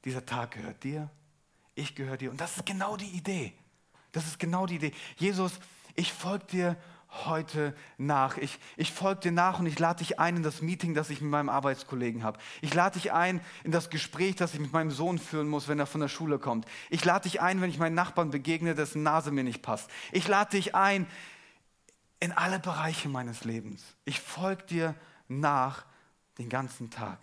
Dieser 0.05 0.25
Tag 0.25 0.51
gehört 0.51 0.83
dir, 0.83 1.09
ich 1.75 1.95
gehöre 1.95 2.17
dir. 2.17 2.31
Und 2.31 2.39
das 2.41 2.57
ist 2.57 2.65
genau 2.65 2.97
die 2.97 3.09
Idee. 3.09 3.53
Das 4.11 4.25
ist 4.27 4.39
genau 4.39 4.65
die 4.65 4.75
Idee. 4.75 4.93
Jesus, 5.17 5.53
ich 5.95 6.13
folge 6.13 6.45
dir 6.45 6.77
heute 7.25 7.75
nach. 7.97 8.37
Ich, 8.37 8.59
ich 8.75 8.91
folge 8.91 9.21
dir 9.21 9.31
nach 9.31 9.59
und 9.59 9.65
ich 9.65 9.77
lade 9.77 9.99
dich 9.99 10.19
ein 10.19 10.37
in 10.37 10.43
das 10.43 10.61
Meeting, 10.61 10.93
das 10.93 11.09
ich 11.09 11.21
mit 11.21 11.29
meinem 11.29 11.49
Arbeitskollegen 11.49 12.23
habe. 12.23 12.39
Ich 12.61 12.73
lade 12.73 12.99
dich 12.99 13.11
ein 13.11 13.41
in 13.63 13.71
das 13.71 13.89
Gespräch, 13.89 14.35
das 14.35 14.53
ich 14.53 14.59
mit 14.59 14.73
meinem 14.73 14.91
Sohn 14.91 15.19
führen 15.19 15.47
muss, 15.47 15.67
wenn 15.67 15.79
er 15.79 15.85
von 15.85 16.01
der 16.01 16.07
Schule 16.07 16.39
kommt. 16.39 16.65
Ich 16.89 17.05
lade 17.05 17.23
dich 17.23 17.41
ein, 17.41 17.61
wenn 17.61 17.69
ich 17.69 17.77
meinen 17.77 17.95
Nachbarn 17.95 18.31
begegne, 18.31 18.75
dessen 18.75 19.03
Nase 19.03 19.31
mir 19.31 19.43
nicht 19.43 19.61
passt. 19.61 19.89
Ich 20.11 20.27
lade 20.27 20.51
dich 20.51 20.75
ein 20.75 21.07
in 22.19 22.31
alle 22.31 22.59
Bereiche 22.59 23.09
meines 23.09 23.43
Lebens. 23.43 23.83
Ich 24.05 24.19
folge 24.19 24.63
dir 24.63 24.95
nach 25.27 25.85
den 26.37 26.49
ganzen 26.49 26.89
Tag. 26.89 27.19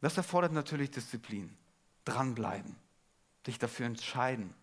Das 0.00 0.16
erfordert 0.16 0.52
natürlich 0.52 0.90
Disziplin. 0.90 1.56
Dranbleiben. 2.04 2.76
Dich 3.46 3.58
dafür 3.58 3.86
entscheiden. 3.86 4.54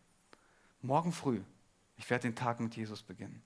Morgen 0.82 1.12
früh 1.12 1.42
ich 2.00 2.10
werde 2.10 2.24
den 2.24 2.36
Tag 2.36 2.60
mit 2.62 2.76
Jesus 2.76 3.04
beginnen. 3.04 3.44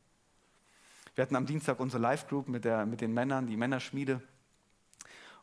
Wir 1.16 1.24
hatten 1.24 1.36
am 1.36 1.46
Dienstag 1.46 1.80
unsere 1.80 2.02
Live-Group 2.02 2.48
mit, 2.48 2.66
mit 2.86 3.02
den 3.02 3.14
Männern, 3.14 3.48
die 3.48 3.58
Männerschmiede. 3.58 4.22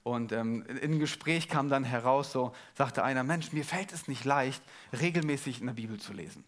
Und 0.03 0.33
ähm, 0.33 0.65
im 0.81 0.99
Gespräch 0.99 1.49
kam 1.49 1.69
dann 1.69 1.85
heraus, 1.85 2.33
so 2.33 2.55
sagte 2.75 3.05
einer, 3.05 3.23
Mensch, 3.23 3.53
mir 3.53 3.65
fällt 3.65 3.93
es 3.93 4.09
nicht 4.09 4.25
leicht, 4.25 4.63
regelmäßig 4.99 5.61
in 5.61 5.67
der 5.67 5.75
Bibel 5.75 6.01
zu 6.01 6.13
lesen. 6.13 6.45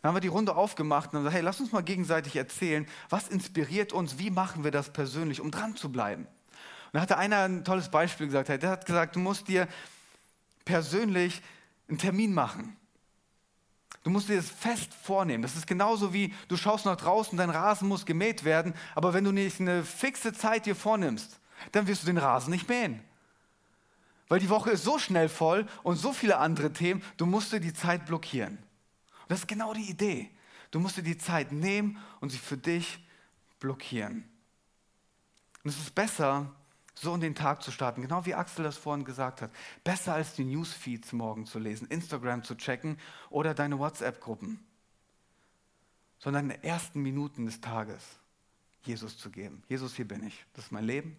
Dann 0.00 0.10
haben 0.10 0.16
wir 0.16 0.20
die 0.20 0.28
Runde 0.28 0.54
aufgemacht 0.54 1.10
und 1.10 1.16
haben 1.16 1.24
gesagt, 1.24 1.34
hey, 1.34 1.42
lass 1.42 1.60
uns 1.60 1.72
mal 1.72 1.82
gegenseitig 1.82 2.36
erzählen, 2.36 2.86
was 3.10 3.28
inspiriert 3.28 3.92
uns, 3.92 4.18
wie 4.18 4.30
machen 4.30 4.64
wir 4.64 4.70
das 4.70 4.92
persönlich, 4.92 5.40
um 5.40 5.50
dran 5.50 5.76
zu 5.76 5.92
bleiben. 5.92 6.22
Und 6.22 6.94
da 6.94 7.00
hatte 7.00 7.18
einer 7.18 7.42
ein 7.42 7.64
tolles 7.64 7.90
Beispiel 7.90 8.26
gesagt, 8.26 8.48
der 8.48 8.70
hat 8.70 8.86
gesagt, 8.86 9.16
du 9.16 9.20
musst 9.20 9.48
dir 9.48 9.68
persönlich 10.70 11.42
einen 11.88 11.98
Termin 11.98 12.32
machen. 12.32 12.76
Du 14.04 14.10
musst 14.10 14.28
dir 14.28 14.36
das 14.36 14.48
fest 14.48 14.94
vornehmen. 14.94 15.42
Das 15.42 15.56
ist 15.56 15.66
genauso 15.66 16.12
wie 16.12 16.32
du 16.46 16.56
schaust 16.56 16.86
nach 16.86 16.96
draußen, 16.96 17.36
dein 17.36 17.50
Rasen 17.50 17.88
muss 17.88 18.06
gemäht 18.06 18.44
werden, 18.44 18.72
aber 18.94 19.12
wenn 19.12 19.24
du 19.24 19.32
nicht 19.32 19.60
eine 19.60 19.82
fixe 19.82 20.32
Zeit 20.32 20.66
dir 20.66 20.76
vornimmst, 20.76 21.40
dann 21.72 21.88
wirst 21.88 22.02
du 22.02 22.06
den 22.06 22.18
Rasen 22.18 22.52
nicht 22.52 22.68
mähen. 22.68 23.02
Weil 24.28 24.38
die 24.38 24.48
Woche 24.48 24.70
ist 24.70 24.84
so 24.84 25.00
schnell 25.00 25.28
voll 25.28 25.66
und 25.82 25.96
so 25.96 26.12
viele 26.12 26.38
andere 26.38 26.72
Themen, 26.72 27.02
du 27.16 27.26
musst 27.26 27.52
dir 27.52 27.58
die 27.58 27.74
Zeit 27.74 28.06
blockieren. 28.06 28.56
Und 28.58 29.30
das 29.30 29.40
ist 29.40 29.48
genau 29.48 29.74
die 29.74 29.90
Idee. 29.90 30.30
Du 30.70 30.78
musst 30.78 30.96
dir 30.96 31.02
die 31.02 31.18
Zeit 31.18 31.50
nehmen 31.50 31.98
und 32.20 32.30
sie 32.30 32.38
für 32.38 32.56
dich 32.56 33.04
blockieren. 33.58 34.24
Und 35.64 35.70
es 35.70 35.78
ist 35.78 35.96
besser, 35.96 36.54
so 37.00 37.14
in 37.14 37.20
den 37.20 37.34
Tag 37.34 37.62
zu 37.62 37.70
starten, 37.70 38.02
genau 38.02 38.26
wie 38.26 38.34
Axel 38.34 38.62
das 38.62 38.76
vorhin 38.76 39.06
gesagt 39.06 39.40
hat. 39.40 39.50
Besser 39.84 40.12
als 40.12 40.34
die 40.34 40.44
Newsfeeds 40.44 41.12
morgen 41.12 41.46
zu 41.46 41.58
lesen, 41.58 41.88
Instagram 41.88 42.44
zu 42.44 42.56
checken 42.56 42.98
oder 43.30 43.54
deine 43.54 43.78
WhatsApp-Gruppen, 43.78 44.62
sondern 46.18 46.50
in 46.50 46.50
den 46.50 46.62
ersten 46.62 47.00
Minuten 47.00 47.46
des 47.46 47.62
Tages 47.62 48.02
Jesus 48.82 49.16
zu 49.16 49.30
geben. 49.30 49.62
Jesus, 49.66 49.94
hier 49.94 50.06
bin 50.06 50.26
ich. 50.26 50.44
Das 50.52 50.66
ist 50.66 50.72
mein 50.72 50.84
Leben 50.84 51.16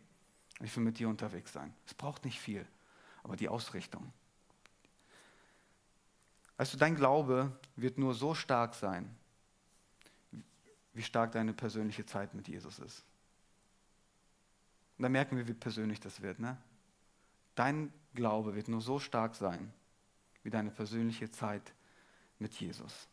und 0.60 0.67
ich 0.67 0.76
will 0.76 0.84
mit 0.84 1.00
dir 1.00 1.10
unterwegs 1.10 1.52
sein. 1.52 1.74
Es 1.88 1.96
braucht 1.96 2.26
nicht 2.26 2.39
viel, 2.39 2.67
aber 3.24 3.36
die 3.36 3.50
Ausrichtung. 3.50 4.13
Also 6.58 6.78
dein 6.78 6.96
Glaube 6.96 7.52
wird 7.76 7.98
nur 7.98 8.13
so 8.13 8.36
stark 8.36 8.76
sein, 8.76 9.15
wie 10.94 11.02
stark 11.02 11.32
deine 11.32 11.54
persönliche 11.54 12.06
Zeit 12.06 12.36
mit 12.36 12.48
Jesus 12.48 12.78
ist. 12.78 13.04
Und 15.01 15.05
da 15.05 15.09
merken 15.09 15.35
wir, 15.35 15.47
wie 15.47 15.55
persönlich 15.55 15.99
das 15.99 16.21
wird. 16.21 16.37
Ne? 16.37 16.55
Dein 17.55 17.91
Glaube 18.13 18.53
wird 18.53 18.67
nur 18.67 18.81
so 18.81 18.99
stark 18.99 19.33
sein, 19.33 19.73
wie 20.43 20.51
deine 20.51 20.69
persönliche 20.69 21.31
Zeit 21.31 21.73
mit 22.37 22.53
Jesus. 22.53 23.07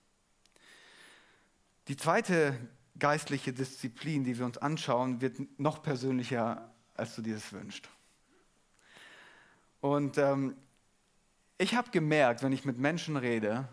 Die 1.87 1.97
zweite 1.97 2.59
geistliche 2.99 3.55
Disziplin, 3.55 4.23
die 4.23 4.37
wir 4.37 4.45
uns 4.45 4.59
anschauen, 4.59 5.23
wird 5.23 5.39
noch 5.59 5.83
persönlicher, 5.83 6.71
als 6.93 7.15
du 7.15 7.23
dir 7.23 7.33
das 7.33 7.55
wünschst. 7.55 7.89
Und 9.81 10.19
ähm, 10.19 10.59
ich 11.57 11.75
habe 11.75 11.91
gemerkt, 11.91 12.43
wenn 12.43 12.53
ich 12.53 12.67
mit 12.67 12.77
Menschen 12.77 13.17
rede, 13.17 13.67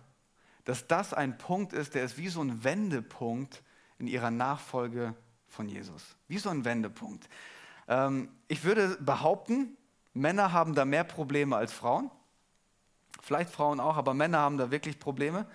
dass 0.64 0.88
das 0.88 1.14
ein 1.14 1.38
Punkt 1.38 1.74
ist, 1.74 1.96
der 1.96 2.06
ist 2.06 2.18
wie 2.18 2.30
so 2.30 2.42
ein 2.42 2.64
Wendepunkt 2.64 3.62
in 4.00 4.08
ihrer 4.08 4.32
Nachfolge 4.32 5.14
von 5.50 5.68
Jesus. 5.68 6.16
Wie 6.30 6.38
so 6.38 6.48
ein 6.48 6.64
Wendepunkt. 6.64 7.28
Ähm, 7.88 8.30
ich 8.48 8.64
würde 8.64 8.98
behaupten, 9.00 9.76
Männer 10.14 10.52
haben 10.52 10.76
da 10.76 10.86
mehr 10.86 11.04
Probleme 11.04 11.56
als 11.56 11.74
Frauen. 11.74 12.10
Vielleicht 13.22 13.50
Frauen 13.50 13.80
auch, 13.80 13.98
aber 13.98 14.14
Männer 14.14 14.40
haben 14.40 14.58
da 14.58 14.72
wirklich 14.72 15.00
Probleme. 15.00 15.46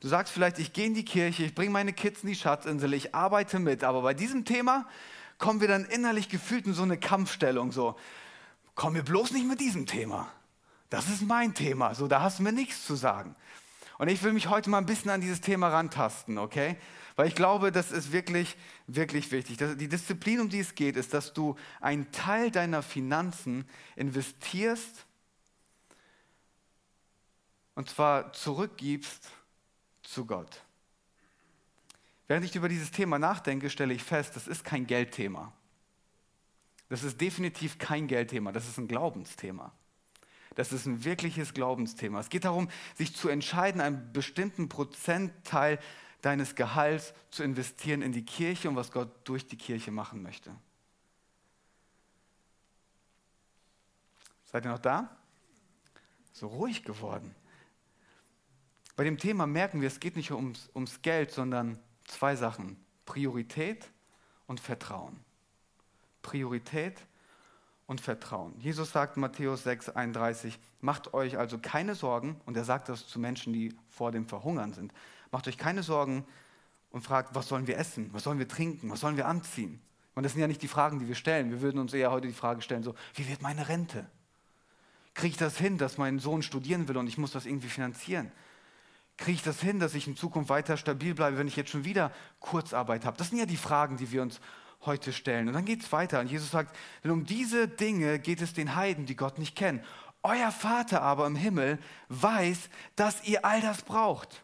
Du 0.00 0.08
sagst 0.08 0.32
vielleicht, 0.32 0.58
ich 0.58 0.72
gehe 0.72 0.86
in 0.86 0.94
die 0.94 1.04
Kirche, 1.04 1.44
ich 1.44 1.54
bringe 1.54 1.70
meine 1.70 1.92
Kids 1.92 2.22
in 2.22 2.30
die 2.30 2.34
Schatzinsel, 2.34 2.94
ich 2.94 3.14
arbeite 3.14 3.58
mit, 3.58 3.84
aber 3.84 4.00
bei 4.00 4.14
diesem 4.14 4.44
Thema 4.46 4.86
kommen 5.38 5.60
wir 5.60 5.68
dann 5.68 5.84
innerlich 5.84 6.28
gefühlt 6.28 6.66
in 6.66 6.72
so 6.72 6.82
eine 6.82 6.98
Kampfstellung, 6.98 7.72
so, 7.72 7.96
komm 8.74 8.94
mir 8.94 9.02
bloß 9.02 9.32
nicht 9.32 9.46
mit 9.46 9.60
diesem 9.60 9.86
Thema. 9.86 10.28
Das 10.88 11.08
ist 11.08 11.22
mein 11.22 11.54
Thema, 11.54 11.94
so, 11.94 12.08
da 12.08 12.22
hast 12.22 12.38
du 12.38 12.42
mir 12.42 12.52
nichts 12.52 12.86
zu 12.86 12.94
sagen. 12.94 13.36
Und 13.98 14.08
ich 14.08 14.22
will 14.22 14.32
mich 14.32 14.48
heute 14.48 14.70
mal 14.70 14.78
ein 14.78 14.86
bisschen 14.86 15.10
an 15.10 15.20
dieses 15.20 15.42
Thema 15.42 15.68
rantasten, 15.68 16.38
okay? 16.38 16.78
Weil 17.16 17.28
ich 17.28 17.34
glaube, 17.34 17.72
das 17.72 17.92
ist 17.92 18.12
wirklich, 18.12 18.56
wirklich 18.86 19.30
wichtig. 19.32 19.58
Die 19.58 19.88
Disziplin, 19.88 20.40
um 20.40 20.48
die 20.48 20.60
es 20.60 20.74
geht, 20.74 20.96
ist, 20.96 21.14
dass 21.14 21.32
du 21.32 21.56
einen 21.80 22.10
Teil 22.12 22.50
deiner 22.50 22.82
Finanzen 22.82 23.64
investierst 23.96 25.06
und 27.74 27.88
zwar 27.88 28.32
zurückgibst 28.32 29.30
zu 30.02 30.26
Gott. 30.26 30.62
Während 32.28 32.44
ich 32.44 32.54
über 32.54 32.68
dieses 32.68 32.90
Thema 32.90 33.18
nachdenke, 33.18 33.70
stelle 33.70 33.94
ich 33.94 34.02
fest, 34.02 34.36
das 34.36 34.46
ist 34.46 34.64
kein 34.64 34.86
Geldthema. 34.86 35.52
Das 36.88 37.02
ist 37.02 37.20
definitiv 37.20 37.78
kein 37.78 38.06
Geldthema, 38.06 38.52
das 38.52 38.68
ist 38.68 38.78
ein 38.78 38.88
Glaubensthema. 38.88 39.72
Das 40.56 40.72
ist 40.72 40.86
ein 40.86 41.04
wirkliches 41.04 41.54
Glaubensthema. 41.54 42.20
Es 42.20 42.28
geht 42.28 42.44
darum, 42.44 42.68
sich 42.96 43.14
zu 43.14 43.28
entscheiden, 43.28 43.80
einen 43.80 44.12
bestimmten 44.12 44.68
Prozentteil 44.68 45.78
deines 46.22 46.54
Gehalts 46.54 47.14
zu 47.30 47.42
investieren 47.42 48.02
in 48.02 48.12
die 48.12 48.24
Kirche 48.24 48.68
und 48.68 48.76
was 48.76 48.92
Gott 48.92 49.08
durch 49.24 49.46
die 49.46 49.56
Kirche 49.56 49.90
machen 49.90 50.22
möchte. 50.22 50.54
Seid 54.44 54.66
ihr 54.66 54.72
noch 54.72 54.78
da? 54.78 55.16
So 56.32 56.48
ruhig 56.48 56.82
geworden. 56.82 57.34
Bei 58.96 59.04
dem 59.04 59.16
Thema 59.16 59.46
merken 59.46 59.80
wir, 59.80 59.88
es 59.88 60.00
geht 60.00 60.16
nicht 60.16 60.32
ums, 60.32 60.68
ums 60.74 61.02
Geld, 61.02 61.30
sondern 61.30 61.78
zwei 62.04 62.36
Sachen. 62.36 62.76
Priorität 63.06 63.90
und 64.46 64.60
Vertrauen. 64.60 65.20
Priorität 66.22 67.06
und 67.86 68.00
Vertrauen. 68.00 68.54
Jesus 68.60 68.92
sagt 68.92 69.16
in 69.16 69.22
Matthäus 69.22 69.62
6, 69.64 69.90
31, 69.90 70.58
macht 70.80 71.14
euch 71.14 71.38
also 71.38 71.58
keine 71.58 71.94
Sorgen, 71.94 72.40
und 72.46 72.56
er 72.56 72.64
sagt 72.64 72.88
das 72.88 73.06
zu 73.08 73.18
Menschen, 73.18 73.52
die 73.52 73.74
vor 73.88 74.12
dem 74.12 74.26
Verhungern 74.26 74.72
sind, 74.72 74.92
Macht 75.30 75.48
euch 75.48 75.58
keine 75.58 75.82
Sorgen 75.82 76.24
und 76.90 77.02
fragt, 77.02 77.34
was 77.34 77.48
sollen 77.48 77.66
wir 77.66 77.78
essen, 77.78 78.10
was 78.12 78.24
sollen 78.24 78.38
wir 78.38 78.48
trinken, 78.48 78.90
was 78.90 79.00
sollen 79.00 79.16
wir 79.16 79.26
anziehen. 79.26 79.80
Und 80.14 80.24
das 80.24 80.32
sind 80.32 80.40
ja 80.40 80.48
nicht 80.48 80.62
die 80.62 80.68
Fragen, 80.68 80.98
die 80.98 81.08
wir 81.08 81.14
stellen. 81.14 81.50
Wir 81.50 81.60
würden 81.60 81.78
uns 81.78 81.94
eher 81.94 82.10
heute 82.10 82.26
die 82.26 82.34
Frage 82.34 82.62
stellen, 82.62 82.82
so, 82.82 82.94
wie 83.14 83.28
wird 83.28 83.42
meine 83.42 83.68
Rente? 83.68 84.06
Kriege 85.14 85.32
ich 85.32 85.38
das 85.38 85.56
hin, 85.56 85.78
dass 85.78 85.98
mein 85.98 86.18
Sohn 86.18 86.42
studieren 86.42 86.88
will 86.88 86.96
und 86.96 87.06
ich 87.06 87.18
muss 87.18 87.32
das 87.32 87.46
irgendwie 87.46 87.68
finanzieren? 87.68 88.30
Kriege 89.16 89.36
ich 89.36 89.42
das 89.42 89.60
hin, 89.60 89.78
dass 89.78 89.94
ich 89.94 90.06
in 90.06 90.16
Zukunft 90.16 90.48
weiter 90.48 90.76
stabil 90.76 91.14
bleibe, 91.14 91.36
wenn 91.38 91.46
ich 91.46 91.56
jetzt 91.56 91.70
schon 91.70 91.84
wieder 91.84 92.10
Kurzarbeit 92.40 93.04
habe? 93.04 93.16
Das 93.18 93.28
sind 93.28 93.38
ja 93.38 93.46
die 93.46 93.56
Fragen, 93.56 93.96
die 93.96 94.10
wir 94.10 94.22
uns 94.22 94.40
heute 94.86 95.12
stellen. 95.12 95.48
Und 95.48 95.54
dann 95.54 95.64
geht 95.64 95.82
es 95.82 95.92
weiter. 95.92 96.20
Und 96.20 96.30
Jesus 96.30 96.50
sagt, 96.50 96.74
denn 97.04 97.10
um 97.10 97.24
diese 97.24 97.68
Dinge 97.68 98.18
geht 98.18 98.40
es 98.40 98.54
den 98.54 98.76
Heiden, 98.76 99.06
die 99.06 99.16
Gott 99.16 99.38
nicht 99.38 99.56
kennen. 99.56 99.84
Euer 100.22 100.50
Vater 100.50 101.02
aber 101.02 101.26
im 101.26 101.36
Himmel 101.36 101.78
weiß, 102.08 102.70
dass 102.96 103.24
ihr 103.24 103.44
all 103.44 103.60
das 103.60 103.82
braucht. 103.82 104.42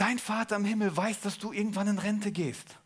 Dein 0.00 0.18
Vater 0.18 0.56
im 0.56 0.64
Himmel 0.64 0.96
weiß, 0.96 1.20
dass 1.20 1.36
du 1.36 1.52
irgendwann 1.52 1.86
in 1.86 1.98
Rente 1.98 2.32
gehst. 2.32 2.78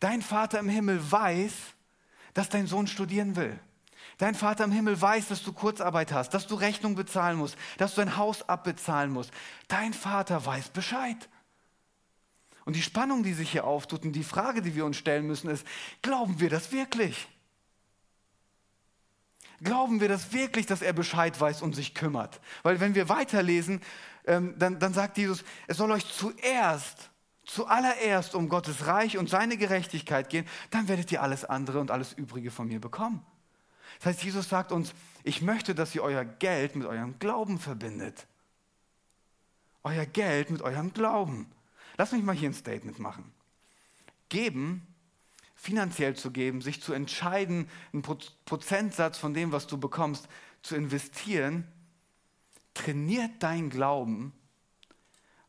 Dein 0.00 0.20
Vater 0.20 0.58
im 0.58 0.68
Himmel 0.68 1.00
weiß, 1.10 1.54
dass 2.34 2.50
dein 2.50 2.66
Sohn 2.66 2.86
studieren 2.86 3.36
will. 3.36 3.58
Dein 4.18 4.34
Vater 4.34 4.64
im 4.64 4.70
Himmel 4.70 5.00
weiß, 5.00 5.28
dass 5.28 5.42
du 5.42 5.54
Kurzarbeit 5.54 6.12
hast, 6.12 6.34
dass 6.34 6.46
du 6.46 6.56
Rechnung 6.56 6.94
bezahlen 6.94 7.38
musst, 7.38 7.56
dass 7.78 7.94
du 7.94 8.02
ein 8.02 8.18
Haus 8.18 8.46
abbezahlen 8.46 9.12
musst. 9.12 9.30
Dein 9.66 9.94
Vater 9.94 10.44
weiß 10.44 10.68
Bescheid. 10.68 11.30
Und 12.66 12.76
die 12.76 12.82
Spannung, 12.82 13.22
die 13.22 13.32
sich 13.32 13.50
hier 13.50 13.64
auftut 13.64 14.04
und 14.04 14.12
die 14.12 14.24
Frage, 14.24 14.60
die 14.60 14.74
wir 14.74 14.84
uns 14.84 14.98
stellen 14.98 15.26
müssen, 15.26 15.48
ist, 15.48 15.66
glauben 16.02 16.38
wir 16.38 16.50
das 16.50 16.70
wirklich? 16.70 17.28
Glauben 19.62 20.00
wir 20.00 20.08
das 20.08 20.32
wirklich, 20.32 20.66
dass 20.66 20.82
er 20.82 20.92
Bescheid 20.92 21.38
weiß 21.40 21.62
und 21.62 21.74
sich 21.74 21.94
kümmert? 21.94 22.40
Weil 22.62 22.80
wenn 22.80 22.94
wir 22.94 23.08
weiterlesen, 23.08 23.80
ähm, 24.26 24.54
dann, 24.58 24.78
dann 24.78 24.94
sagt 24.94 25.18
Jesus, 25.18 25.44
es 25.66 25.76
soll 25.76 25.90
euch 25.90 26.06
zuerst, 26.06 27.10
zuallererst 27.44 28.34
um 28.34 28.48
Gottes 28.48 28.86
Reich 28.86 29.18
und 29.18 29.28
seine 29.28 29.56
Gerechtigkeit 29.56 30.28
gehen, 30.28 30.46
dann 30.70 30.88
werdet 30.88 31.12
ihr 31.12 31.22
alles 31.22 31.44
andere 31.44 31.80
und 31.80 31.90
alles 31.90 32.12
Übrige 32.12 32.50
von 32.50 32.68
mir 32.68 32.80
bekommen. 32.80 33.24
Das 33.98 34.06
heißt, 34.06 34.24
Jesus 34.24 34.48
sagt 34.48 34.72
uns, 34.72 34.92
ich 35.22 35.42
möchte, 35.42 35.74
dass 35.74 35.94
ihr 35.94 36.02
euer 36.02 36.24
Geld 36.24 36.76
mit 36.76 36.86
eurem 36.86 37.18
Glauben 37.18 37.58
verbindet. 37.58 38.26
Euer 39.82 40.06
Geld 40.06 40.50
mit 40.50 40.62
eurem 40.62 40.92
Glauben. 40.92 41.46
Lass 41.96 42.12
mich 42.12 42.22
mal 42.22 42.34
hier 42.34 42.50
ein 42.50 42.54
Statement 42.54 42.98
machen. 42.98 43.32
Geben, 44.28 44.86
finanziell 45.64 46.14
zu 46.14 46.30
geben, 46.30 46.60
sich 46.60 46.82
zu 46.82 46.92
entscheiden, 46.92 47.68
einen 47.94 48.02
Prozentsatz 48.02 49.16
von 49.16 49.32
dem, 49.32 49.50
was 49.50 49.66
du 49.66 49.78
bekommst, 49.78 50.28
zu 50.62 50.76
investieren, 50.76 51.66
trainiert 52.74 53.30
dein 53.42 53.70
Glauben, 53.70 54.34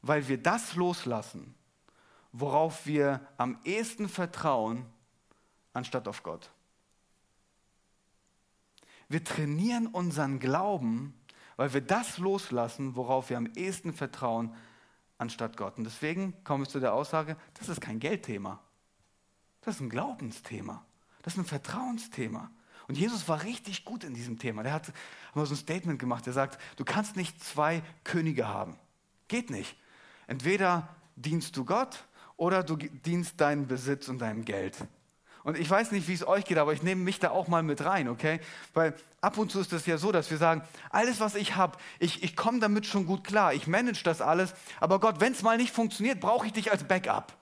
weil 0.02 0.30
wir 0.30 0.38
das 0.42 0.76
loslassen, 0.76 1.54
worauf 2.32 2.86
wir 2.86 3.28
am 3.38 3.60
ehesten 3.66 4.08
vertrauen, 4.08 4.86
anstatt 5.74 6.08
auf 6.08 6.24
Gott. 6.24 6.50
Wir 9.10 9.24
trainieren 9.24 9.88
unseren 9.88 10.40
Glauben, 10.40 11.14
weil 11.58 11.74
wir 11.74 11.82
das 11.82 12.20
loslassen, 12.20 12.96
worauf 12.96 13.30
wir 13.30 13.38
am 13.38 13.48
ehesten 13.56 13.94
vertrauen, 13.94 14.56
anstatt 15.18 15.58
Gott. 15.58 15.78
Und 15.78 15.84
deswegen 15.84 16.42
komme 16.46 16.64
ich 16.64 16.70
zu 16.70 16.80
der 16.80 16.94
Aussage, 16.94 17.36
das 17.56 17.68
ist 17.68 17.82
kein 17.82 18.00
Geldthema. 18.00 18.65
Das 19.66 19.76
ist 19.76 19.82
ein 19.82 19.90
Glaubensthema. 19.90 20.86
Das 21.24 21.34
ist 21.34 21.40
ein 21.40 21.46
Vertrauensthema. 21.46 22.52
Und 22.88 22.98
Jesus 22.98 23.28
war 23.28 23.44
richtig 23.44 23.84
gut 23.84 24.04
in 24.04 24.14
diesem 24.14 24.38
Thema. 24.38 24.62
Der 24.62 24.74
hat 24.74 24.94
mal 25.34 25.46
so 25.46 25.56
ein 25.56 25.58
Statement 25.58 26.00
gemacht. 26.00 26.28
Er 26.28 26.34
sagt, 26.34 26.62
du 26.78 26.86
kannst 26.86 27.16
nicht 27.16 27.44
zwei 27.44 27.82
Könige 28.04 28.48
haben. 28.48 28.78
Geht 29.28 29.50
nicht. 29.50 29.76
Entweder 30.28 30.88
dienst 31.16 31.58
du 31.58 31.66
Gott 31.66 32.06
oder 32.38 32.64
du 32.64 32.76
dienst 32.76 33.42
deinen 33.42 33.68
Besitz 33.68 34.08
und 34.08 34.20
deinem 34.20 34.46
Geld. 34.46 34.78
Und 35.44 35.58
ich 35.58 35.70
weiß 35.70 35.92
nicht, 35.92 36.08
wie 36.08 36.14
es 36.14 36.28
euch 36.28 36.46
geht, 36.46 36.58
aber 36.58 36.74
ich 36.74 36.84
nehme 36.84 37.04
mich 37.04 37.20
da 37.20 37.30
auch 37.30 37.48
mal 37.48 37.64
mit 37.64 37.86
rein, 37.86 38.08
okay? 38.08 38.40
Weil 38.74 38.96
ab 39.22 39.38
und 39.38 39.52
zu 39.52 39.60
ist 39.60 39.74
es 39.74 39.86
ja 39.86 39.98
so, 39.98 40.12
dass 40.12 40.30
wir 40.32 40.38
sagen, 40.38 40.64
alles, 40.90 41.20
was 41.20 41.36
ich 41.36 41.56
habe, 41.56 41.78
ich, 42.00 42.24
ich 42.24 42.36
komme 42.36 42.60
damit 42.60 42.88
schon 42.88 43.06
gut 43.06 43.24
klar, 43.24 43.54
ich 43.54 43.68
manage 43.68 44.04
das 44.04 44.22
alles, 44.22 44.56
aber 44.80 45.00
Gott, 45.00 45.20
wenn 45.20 45.34
es 45.34 45.44
mal 45.44 45.58
nicht 45.58 45.72
funktioniert, 45.72 46.20
brauche 46.20 46.48
ich 46.48 46.54
dich 46.54 46.72
als 46.72 46.84
Backup. 46.84 47.38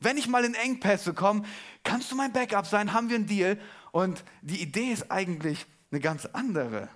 Wenn 0.00 0.16
ich 0.16 0.28
mal 0.28 0.44
in 0.44 0.54
Engpässe 0.54 1.14
komme, 1.14 1.42
kannst 1.82 2.10
du 2.10 2.16
mein 2.16 2.32
Backup 2.32 2.66
sein, 2.66 2.92
haben 2.92 3.08
wir 3.08 3.16
einen 3.16 3.26
Deal. 3.26 3.58
Und 3.92 4.24
die 4.42 4.60
Idee 4.60 4.92
ist 4.92 5.10
eigentlich 5.10 5.66
eine 5.90 6.00
ganz 6.00 6.26
andere. 6.26 6.88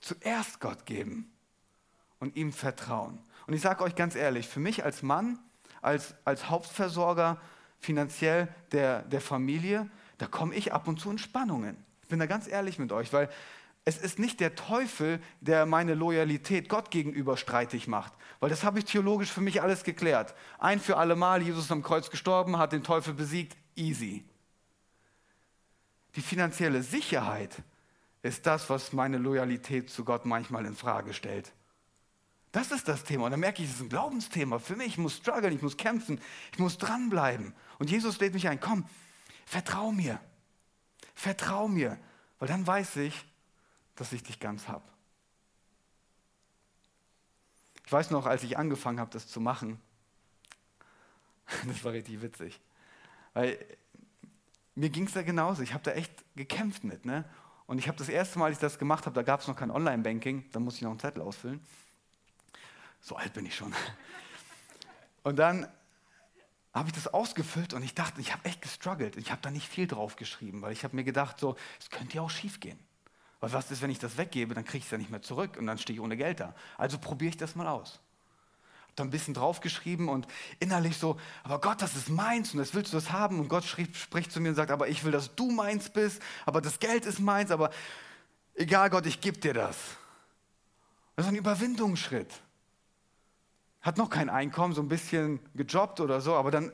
Zuerst 0.00 0.60
Gott 0.60 0.86
geben 0.86 1.30
und 2.18 2.36
ihm 2.36 2.52
vertrauen. 2.52 3.18
Und 3.46 3.54
ich 3.54 3.60
sage 3.60 3.84
euch 3.84 3.94
ganz 3.94 4.14
ehrlich, 4.14 4.48
für 4.48 4.60
mich 4.60 4.84
als 4.84 5.02
Mann, 5.02 5.38
als, 5.82 6.14
als 6.24 6.48
Hauptversorger, 6.48 7.40
finanziell 7.78 8.48
der, 8.72 9.02
der 9.02 9.20
Familie, 9.20 9.88
da 10.18 10.26
komme 10.26 10.54
ich 10.54 10.72
ab 10.72 10.88
und 10.88 10.98
zu 10.98 11.10
in 11.10 11.18
Spannungen. 11.18 11.76
Ich 12.02 12.08
bin 12.08 12.18
da 12.18 12.26
ganz 12.26 12.48
ehrlich 12.48 12.78
mit 12.78 12.92
euch, 12.92 13.12
weil 13.12 13.28
es 13.88 13.98
ist 13.98 14.18
nicht 14.18 14.40
der 14.40 14.56
Teufel, 14.56 15.20
der 15.40 15.64
meine 15.64 15.94
Loyalität 15.94 16.68
Gott 16.68 16.90
gegenüber 16.90 17.36
streitig 17.36 17.86
macht, 17.86 18.12
weil 18.40 18.50
das 18.50 18.64
habe 18.64 18.80
ich 18.80 18.84
theologisch 18.84 19.30
für 19.30 19.40
mich 19.40 19.62
alles 19.62 19.84
geklärt. 19.84 20.34
Ein 20.58 20.80
für 20.80 20.96
alle 20.96 21.14
Mal, 21.14 21.40
Jesus 21.40 21.70
am 21.70 21.84
Kreuz 21.84 22.10
gestorben, 22.10 22.58
hat 22.58 22.72
den 22.72 22.82
Teufel 22.82 23.14
besiegt, 23.14 23.56
easy. 23.76 24.24
Die 26.16 26.20
finanzielle 26.20 26.82
Sicherheit 26.82 27.62
ist 28.22 28.44
das, 28.44 28.68
was 28.70 28.92
meine 28.92 29.18
Loyalität 29.18 29.88
zu 29.88 30.04
Gott 30.04 30.24
manchmal 30.24 30.66
in 30.66 30.74
Frage 30.74 31.14
stellt. 31.14 31.52
Das 32.50 32.72
ist 32.72 32.88
das 32.88 33.04
Thema. 33.04 33.26
Und 33.26 33.30
dann 33.30 33.40
merke 33.40 33.62
ich, 33.62 33.68
es 33.68 33.76
ist 33.76 33.82
ein 33.82 33.88
Glaubensthema 33.88 34.58
für 34.58 34.74
mich. 34.74 34.88
Ich 34.88 34.98
muss 34.98 35.18
strugglen, 35.18 35.54
ich 35.54 35.62
muss 35.62 35.76
kämpfen, 35.76 36.20
ich 36.52 36.58
muss 36.58 36.76
dranbleiben. 36.78 37.54
Und 37.78 37.88
Jesus 37.88 38.18
lädt 38.18 38.34
mich 38.34 38.48
ein, 38.48 38.58
komm, 38.58 38.84
vertrau 39.44 39.92
mir. 39.92 40.18
Vertrau 41.14 41.68
mir, 41.68 41.96
weil 42.40 42.48
dann 42.48 42.66
weiß 42.66 42.96
ich, 42.96 43.24
dass 43.96 44.12
ich 44.12 44.22
dich 44.22 44.38
ganz 44.38 44.68
habe. 44.68 44.84
Ich 47.84 47.92
weiß 47.92 48.10
noch, 48.10 48.26
als 48.26 48.42
ich 48.42 48.58
angefangen 48.58 49.00
habe, 49.00 49.10
das 49.10 49.28
zu 49.28 49.40
machen, 49.40 49.80
das 51.66 51.84
war 51.84 51.92
richtig 51.92 52.22
witzig, 52.22 52.60
weil 53.34 53.58
mir 54.74 54.90
ging 54.90 55.06
es 55.06 55.14
da 55.14 55.22
genauso. 55.22 55.62
Ich 55.62 55.72
habe 55.72 55.82
da 55.82 55.92
echt 55.92 56.12
gekämpft 56.36 56.84
mit. 56.84 57.04
Ne? 57.04 57.24
Und 57.66 57.78
ich 57.78 57.88
habe 57.88 57.98
das 57.98 58.08
erste 58.08 58.38
Mal, 58.38 58.46
als 58.46 58.56
ich 58.56 58.60
das 58.60 58.78
gemacht 58.78 59.06
habe, 59.06 59.14
da 59.14 59.22
gab 59.22 59.40
es 59.40 59.48
noch 59.48 59.56
kein 59.56 59.70
Online-Banking, 59.70 60.50
da 60.52 60.60
musste 60.60 60.78
ich 60.78 60.82
noch 60.82 60.90
einen 60.90 61.00
Zettel 61.00 61.22
ausfüllen. 61.22 61.60
So 63.00 63.16
alt 63.16 63.32
bin 63.32 63.46
ich 63.46 63.56
schon. 63.56 63.74
Und 65.22 65.36
dann 65.36 65.68
habe 66.72 66.88
ich 66.88 66.94
das 66.94 67.08
ausgefüllt 67.08 67.72
und 67.72 67.82
ich 67.82 67.94
dachte, 67.94 68.20
ich 68.20 68.34
habe 68.34 68.44
echt 68.44 68.60
gestruggelt. 68.60 69.16
Ich 69.16 69.30
habe 69.30 69.40
da 69.40 69.50
nicht 69.50 69.66
viel 69.66 69.86
drauf 69.86 70.16
geschrieben, 70.16 70.60
weil 70.60 70.72
ich 70.72 70.84
habe 70.84 70.94
mir 70.94 71.04
gedacht, 71.04 71.40
so, 71.40 71.56
es 71.80 71.88
könnte 71.88 72.16
ja 72.16 72.22
auch 72.22 72.28
schief 72.28 72.60
gehen. 72.60 72.78
Weil 73.40 73.52
was 73.52 73.70
ist, 73.70 73.82
wenn 73.82 73.90
ich 73.90 73.98
das 73.98 74.16
weggebe, 74.16 74.54
dann 74.54 74.64
kriege 74.64 74.78
ich 74.78 74.84
es 74.84 74.90
ja 74.90 74.98
nicht 74.98 75.10
mehr 75.10 75.22
zurück 75.22 75.56
und 75.58 75.66
dann 75.66 75.78
stehe 75.78 75.96
ich 75.96 76.00
ohne 76.00 76.16
Geld 76.16 76.40
da. 76.40 76.54
Also 76.78 76.98
probiere 76.98 77.30
ich 77.30 77.36
das 77.36 77.54
mal 77.54 77.66
aus. 77.66 78.00
Habe 78.84 78.92
da 78.96 79.04
ein 79.04 79.10
bisschen 79.10 79.34
draufgeschrieben 79.34 80.08
und 80.08 80.26
innerlich 80.58 80.96
so, 80.96 81.20
aber 81.42 81.60
Gott, 81.60 81.82
das 81.82 81.96
ist 81.96 82.08
meins 82.08 82.52
und 82.52 82.58
das 82.58 82.72
willst 82.74 82.92
du 82.92 82.96
das 82.96 83.12
haben. 83.12 83.38
Und 83.38 83.48
Gott 83.48 83.64
schrieb, 83.64 83.94
spricht 83.96 84.32
zu 84.32 84.40
mir 84.40 84.50
und 84.50 84.54
sagt, 84.54 84.70
aber 84.70 84.88
ich 84.88 85.04
will, 85.04 85.12
dass 85.12 85.34
du 85.34 85.50
meins 85.50 85.90
bist, 85.90 86.22
aber 86.46 86.60
das 86.62 86.78
Geld 86.78 87.04
ist 87.04 87.20
meins, 87.20 87.50
aber 87.50 87.70
egal 88.54 88.88
Gott, 88.88 89.04
ich 89.06 89.20
gebe 89.20 89.38
dir 89.38 89.52
das. 89.52 89.76
Das 91.14 91.26
ist 91.26 91.32
ein 91.32 91.36
Überwindungsschritt. 91.36 92.32
Hat 93.82 93.98
noch 93.98 94.10
kein 94.10 94.30
Einkommen, 94.30 94.74
so 94.74 94.82
ein 94.82 94.88
bisschen 94.88 95.40
gejobbt 95.54 96.00
oder 96.00 96.20
so, 96.20 96.34
aber 96.34 96.50
dann 96.50 96.72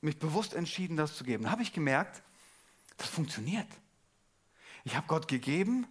mich 0.00 0.18
bewusst 0.18 0.54
entschieden, 0.54 0.96
das 0.96 1.16
zu 1.16 1.24
geben. 1.24 1.44
Dann 1.44 1.52
habe 1.52 1.62
ich 1.62 1.72
gemerkt, 1.72 2.22
das 2.96 3.08
funktioniert. 3.08 3.68
Ich 4.84 4.96
habe 4.96 5.06
Gott 5.06 5.28
gegeben 5.28 5.86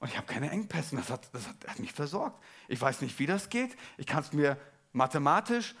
und 0.00 0.08
ich 0.08 0.16
habe 0.16 0.26
keine 0.26 0.50
Engpässe. 0.50 0.96
Das 0.96 1.10
hat, 1.10 1.28
das, 1.32 1.48
hat, 1.48 1.56
hat 1.66 1.78
mich 1.78 1.92
versorgt. 1.92 2.42
Ich 2.68 2.80
weiß 2.80 3.00
nicht, 3.00 3.18
wie 3.18 3.26
das 3.26 3.48
geht. 3.48 3.76
Ich 3.96 4.06
kann 4.06 4.22
es 4.22 4.32
mir 4.32 4.58
mathematisch 4.92 5.74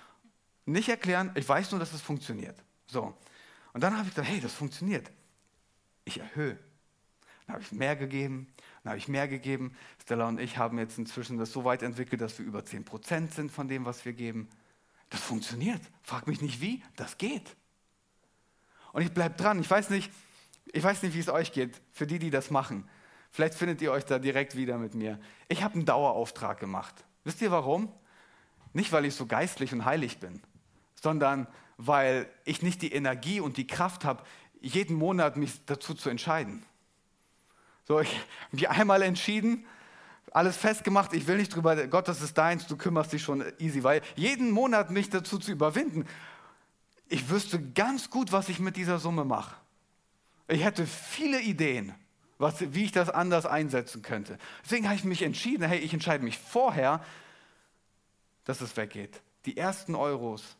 nicht 0.66 0.88
erklären. 0.88 1.30
Ich 1.34 1.48
weiß 1.48 1.70
nur, 1.70 1.80
dass 1.80 1.92
es 1.92 2.00
funktioniert. 2.00 2.62
So. 2.86 3.14
Und 3.72 3.82
dann 3.82 3.96
habe 3.96 4.08
ich 4.08 4.14
gedacht, 4.14 4.30
hey, 4.30 4.40
das 4.40 4.54
funktioniert. 4.54 5.10
Ich 6.04 6.20
erhöhe. 6.20 6.58
Dann 7.46 7.54
habe 7.54 7.62
ich 7.62 7.72
mehr 7.72 7.96
gegeben, 7.96 8.46
dann 8.82 8.92
habe 8.92 8.98
ich 8.98 9.08
mehr 9.08 9.28
gegeben. 9.28 9.76
Stella 10.00 10.28
und 10.28 10.40
ich 10.40 10.56
haben 10.56 10.78
jetzt 10.78 10.98
inzwischen 10.98 11.38
das 11.38 11.52
so 11.52 11.64
weit 11.64 11.82
entwickelt, 11.82 12.20
dass 12.20 12.38
wir 12.38 12.46
über 12.46 12.60
10% 12.60 13.32
sind 13.32 13.52
von 13.52 13.68
dem, 13.68 13.84
was 13.84 14.04
wir 14.04 14.14
geben. 14.14 14.48
Das 15.10 15.20
funktioniert. 15.20 15.80
Frag 16.02 16.26
mich 16.26 16.40
nicht 16.40 16.60
wie, 16.60 16.82
das 16.96 17.18
geht. 17.18 17.56
Und 18.92 19.02
ich 19.02 19.12
bleibe 19.12 19.34
dran. 19.34 19.60
Ich 19.60 19.70
weiß 19.70 19.90
nicht, 19.90 20.10
ich 20.72 20.82
weiß 20.82 21.02
nicht, 21.02 21.14
wie 21.14 21.20
es 21.20 21.28
euch 21.28 21.52
geht, 21.52 21.80
für 21.92 22.06
die, 22.06 22.18
die 22.18 22.30
das 22.30 22.50
machen. 22.50 22.88
Vielleicht 23.30 23.54
findet 23.54 23.82
ihr 23.82 23.92
euch 23.92 24.04
da 24.04 24.18
direkt 24.18 24.56
wieder 24.56 24.78
mit 24.78 24.94
mir. 24.94 25.18
Ich 25.48 25.62
habe 25.62 25.74
einen 25.74 25.84
Dauerauftrag 25.84 26.60
gemacht. 26.60 27.04
Wisst 27.24 27.42
ihr 27.42 27.50
warum? 27.50 27.92
Nicht, 28.72 28.92
weil 28.92 29.04
ich 29.04 29.14
so 29.14 29.26
geistlich 29.26 29.72
und 29.72 29.84
heilig 29.84 30.18
bin, 30.18 30.40
sondern 30.94 31.46
weil 31.76 32.28
ich 32.44 32.62
nicht 32.62 32.82
die 32.82 32.92
Energie 32.92 33.40
und 33.40 33.56
die 33.56 33.66
Kraft 33.66 34.04
habe, 34.04 34.22
jeden 34.60 34.96
Monat 34.96 35.36
mich 35.36 35.64
dazu 35.66 35.94
zu 35.94 36.10
entscheiden. 36.10 36.64
So, 37.86 38.00
ich 38.00 38.08
habe 38.08 38.26
mich 38.52 38.68
einmal 38.70 39.02
entschieden, 39.02 39.66
alles 40.30 40.56
festgemacht, 40.56 41.12
ich 41.12 41.26
will 41.26 41.36
nicht 41.36 41.54
drüber, 41.54 41.86
Gott, 41.86 42.08
das 42.08 42.22
ist 42.22 42.36
deins, 42.38 42.66
du 42.66 42.76
kümmerst 42.76 43.12
dich 43.12 43.22
schon 43.22 43.44
easy, 43.58 43.84
weil 43.84 44.02
jeden 44.16 44.50
Monat 44.50 44.90
mich 44.90 45.10
dazu 45.10 45.38
zu 45.38 45.52
überwinden, 45.52 46.06
ich 47.08 47.28
wüsste 47.28 47.60
ganz 47.60 48.10
gut, 48.10 48.32
was 48.32 48.48
ich 48.48 48.58
mit 48.58 48.76
dieser 48.76 48.98
Summe 48.98 49.24
mache. 49.24 49.54
Ich 50.48 50.62
hätte 50.62 50.86
viele 50.86 51.40
Ideen, 51.40 51.94
was, 52.38 52.74
wie 52.74 52.84
ich 52.84 52.92
das 52.92 53.08
anders 53.08 53.46
einsetzen 53.46 54.02
könnte. 54.02 54.38
Deswegen 54.64 54.86
habe 54.86 54.96
ich 54.96 55.04
mich 55.04 55.22
entschieden, 55.22 55.66
hey, 55.66 55.78
ich 55.78 55.92
entscheide 55.94 56.24
mich 56.24 56.38
vorher, 56.38 57.02
dass 58.44 58.60
es 58.60 58.76
weggeht. 58.76 59.22
Die 59.46 59.56
ersten 59.56 59.94
Euros 59.94 60.56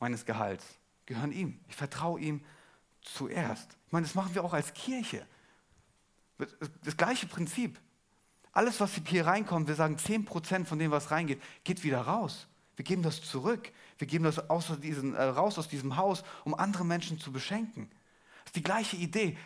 meines 0.00 0.24
Gehalts 0.24 0.64
gehören 1.06 1.32
ihm. 1.32 1.58
Ich 1.68 1.76
vertraue 1.76 2.20
ihm 2.20 2.44
zuerst. 3.02 3.76
Ich 3.86 3.92
meine, 3.92 4.06
das 4.06 4.14
machen 4.14 4.34
wir 4.34 4.44
auch 4.44 4.54
als 4.54 4.72
Kirche. 4.74 5.26
Das 6.84 6.96
gleiche 6.96 7.26
Prinzip. 7.26 7.78
Alles, 8.52 8.80
was 8.80 8.92
hier 9.06 9.26
reinkommt, 9.26 9.68
wir 9.68 9.74
sagen 9.74 9.96
10% 9.96 10.64
von 10.64 10.78
dem, 10.78 10.90
was 10.90 11.10
reingeht, 11.10 11.42
geht 11.64 11.84
wieder 11.84 12.00
raus. 12.00 12.48
Wir 12.76 12.84
geben 12.84 13.02
das 13.02 13.22
zurück. 13.22 13.72
Wir 13.98 14.06
geben 14.06 14.24
das 14.24 14.38
äh, 14.38 15.22
raus 15.22 15.58
aus 15.58 15.68
diesem 15.68 15.96
Haus, 15.96 16.22
um 16.44 16.54
andere 16.54 16.84
Menschen 16.84 17.18
zu 17.18 17.32
beschenken. 17.32 17.90
Das 18.48 18.56
ist 18.56 18.56
die 18.56 18.62
gleiche 18.62 18.96
Idee. 18.96 19.36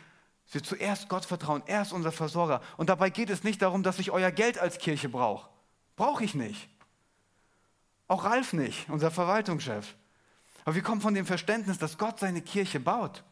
Wir 0.52 0.62
zuerst 0.62 1.08
Gott 1.08 1.24
vertrauen, 1.24 1.64
er 1.66 1.82
ist 1.82 1.92
unser 1.92 2.12
Versorger. 2.12 2.60
Und 2.76 2.88
dabei 2.88 3.10
geht 3.10 3.30
es 3.30 3.42
nicht 3.42 3.60
darum, 3.62 3.82
dass 3.82 3.98
ich 3.98 4.12
euer 4.12 4.30
Geld 4.30 4.58
als 4.58 4.78
Kirche 4.78 5.08
brauche. 5.08 5.48
Brauche 5.96 6.22
ich 6.22 6.36
nicht. 6.36 6.68
Auch 8.06 8.22
Ralf 8.24 8.52
nicht, 8.52 8.88
unser 8.90 9.10
Verwaltungschef. 9.10 9.96
Aber 10.64 10.76
wir 10.76 10.82
kommen 10.82 11.00
von 11.00 11.14
dem 11.14 11.26
Verständnis, 11.26 11.78
dass 11.78 11.98
Gott 11.98 12.20
seine 12.20 12.42
Kirche 12.42 12.78
baut 12.78 13.24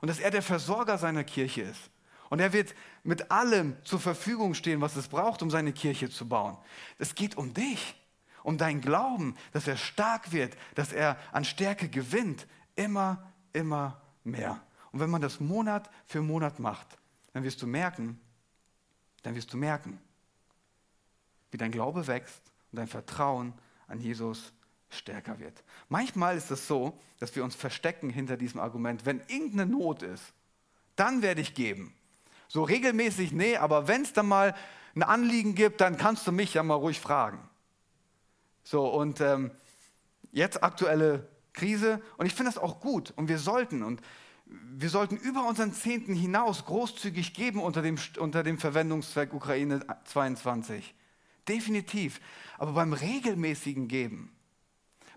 und 0.00 0.08
dass 0.08 0.20
er 0.20 0.30
der 0.30 0.42
Versorger 0.42 0.98
seiner 0.98 1.24
Kirche 1.24 1.62
ist. 1.62 1.90
Und 2.30 2.38
er 2.38 2.52
wird 2.52 2.76
mit 3.02 3.32
allem 3.32 3.76
zur 3.82 3.98
Verfügung 3.98 4.54
stehen, 4.54 4.80
was 4.80 4.94
es 4.94 5.08
braucht, 5.08 5.42
um 5.42 5.50
seine 5.50 5.72
Kirche 5.72 6.10
zu 6.10 6.28
bauen. 6.28 6.56
Es 6.98 7.16
geht 7.16 7.36
um 7.36 7.54
dich, 7.54 7.96
um 8.44 8.56
deinen 8.56 8.80
Glauben, 8.80 9.36
dass 9.52 9.66
er 9.66 9.76
stark 9.76 10.30
wird, 10.30 10.56
dass 10.76 10.92
er 10.92 11.16
an 11.32 11.44
Stärke 11.44 11.88
gewinnt, 11.88 12.46
immer, 12.76 13.32
immer 13.52 14.00
mehr. 14.22 14.60
Und 14.92 15.00
wenn 15.00 15.10
man 15.10 15.22
das 15.22 15.40
Monat 15.40 15.90
für 16.06 16.22
Monat 16.22 16.58
macht, 16.58 16.98
dann 17.32 17.44
wirst 17.44 17.62
du 17.62 17.66
merken, 17.66 18.20
dann 19.22 19.34
wirst 19.34 19.52
du 19.52 19.56
merken, 19.56 19.98
wie 21.50 21.56
dein 21.56 21.70
Glaube 21.70 22.06
wächst 22.06 22.42
und 22.70 22.78
dein 22.78 22.88
Vertrauen 22.88 23.54
an 23.88 24.00
Jesus 24.00 24.52
stärker 24.90 25.38
wird. 25.38 25.62
Manchmal 25.88 26.36
ist 26.36 26.50
es 26.50 26.66
so, 26.66 26.98
dass 27.18 27.34
wir 27.34 27.44
uns 27.44 27.54
verstecken 27.54 28.10
hinter 28.10 28.36
diesem 28.36 28.60
Argument, 28.60 29.06
wenn 29.06 29.20
irgendeine 29.28 29.66
Not 29.66 30.02
ist, 30.02 30.32
dann 30.96 31.22
werde 31.22 31.40
ich 31.40 31.54
geben. 31.54 31.94
So 32.48 32.62
regelmäßig, 32.62 33.32
nee, 33.32 33.56
aber 33.56 33.88
wenn 33.88 34.02
es 34.02 34.12
dann 34.12 34.26
mal 34.28 34.54
ein 34.94 35.02
Anliegen 35.02 35.54
gibt, 35.54 35.80
dann 35.80 35.96
kannst 35.96 36.26
du 36.26 36.32
mich 36.32 36.52
ja 36.52 36.62
mal 36.62 36.74
ruhig 36.74 37.00
fragen. 37.00 37.48
So, 38.62 38.86
und 38.86 39.22
ähm, 39.22 39.50
jetzt 40.32 40.62
aktuelle 40.62 41.28
Krise 41.54 42.02
und 42.18 42.26
ich 42.26 42.34
finde 42.34 42.52
das 42.52 42.62
auch 42.62 42.80
gut 42.80 43.12
und 43.16 43.28
wir 43.28 43.38
sollten 43.38 43.82
und 43.82 44.02
wir 44.74 44.88
sollten 44.88 45.16
über 45.16 45.46
unseren 45.46 45.72
Zehnten 45.72 46.14
hinaus 46.14 46.64
großzügig 46.64 47.34
geben 47.34 47.60
unter 47.60 47.82
dem, 47.82 47.98
unter 48.18 48.42
dem 48.42 48.58
Verwendungszweck 48.58 49.32
Ukraine 49.32 49.84
22. 50.04 50.94
Definitiv. 51.48 52.20
Aber 52.58 52.72
beim 52.72 52.92
regelmäßigen 52.92 53.88
Geben, 53.88 54.32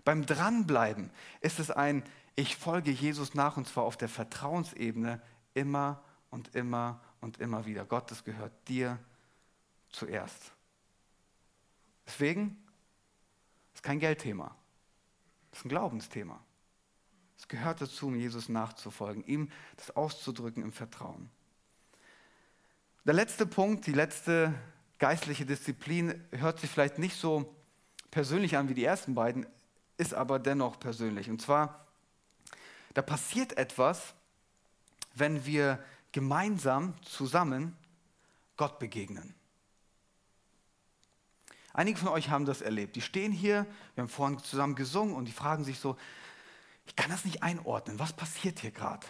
beim 0.04 0.26
Dranbleiben, 0.26 1.10
ist 1.40 1.58
es 1.58 1.70
ein, 1.70 2.02
ich 2.34 2.56
folge 2.56 2.90
Jesus 2.90 3.34
nach 3.34 3.56
und 3.56 3.66
zwar 3.66 3.84
auf 3.84 3.96
der 3.96 4.08
Vertrauensebene 4.08 5.22
immer 5.54 6.02
und 6.30 6.54
immer 6.54 7.00
und 7.20 7.38
immer 7.38 7.66
wieder. 7.66 7.84
Gott, 7.84 8.10
das 8.10 8.24
gehört 8.24 8.52
dir 8.68 8.98
zuerst. 9.90 10.52
Deswegen 12.06 12.56
ist 13.74 13.82
kein 13.82 13.98
Geldthema, 13.98 14.54
das 15.50 15.60
ist 15.60 15.66
ein 15.66 15.70
Glaubensthema. 15.70 16.40
Es 17.46 17.50
gehört 17.50 17.80
dazu, 17.80 18.08
um 18.08 18.16
Jesus 18.16 18.48
nachzufolgen, 18.48 19.22
ihm 19.24 19.52
das 19.76 19.94
auszudrücken 19.94 20.64
im 20.64 20.72
Vertrauen. 20.72 21.30
Der 23.04 23.14
letzte 23.14 23.46
Punkt, 23.46 23.86
die 23.86 23.92
letzte 23.92 24.52
geistliche 24.98 25.46
Disziplin 25.46 26.20
hört 26.32 26.58
sich 26.58 26.68
vielleicht 26.68 26.98
nicht 26.98 27.14
so 27.14 27.54
persönlich 28.10 28.56
an 28.56 28.68
wie 28.68 28.74
die 28.74 28.82
ersten 28.82 29.14
beiden, 29.14 29.46
ist 29.96 30.12
aber 30.12 30.40
dennoch 30.40 30.80
persönlich. 30.80 31.30
Und 31.30 31.40
zwar, 31.40 31.86
da 32.94 33.02
passiert 33.02 33.56
etwas, 33.56 34.14
wenn 35.14 35.46
wir 35.46 35.78
gemeinsam 36.10 36.94
zusammen 37.02 37.76
Gott 38.56 38.80
begegnen. 38.80 39.36
Einige 41.72 42.00
von 42.00 42.08
euch 42.08 42.28
haben 42.28 42.44
das 42.44 42.60
erlebt. 42.60 42.96
Die 42.96 43.02
stehen 43.02 43.30
hier, 43.30 43.66
wir 43.94 44.02
haben 44.02 44.08
vorhin 44.08 44.38
zusammen 44.40 44.74
gesungen 44.74 45.14
und 45.14 45.26
die 45.26 45.32
fragen 45.32 45.62
sich 45.62 45.78
so, 45.78 45.96
ich 46.86 46.96
kann 46.96 47.10
das 47.10 47.24
nicht 47.24 47.42
einordnen. 47.42 47.98
Was 47.98 48.12
passiert 48.12 48.60
hier 48.60 48.70
gerade? 48.70 49.06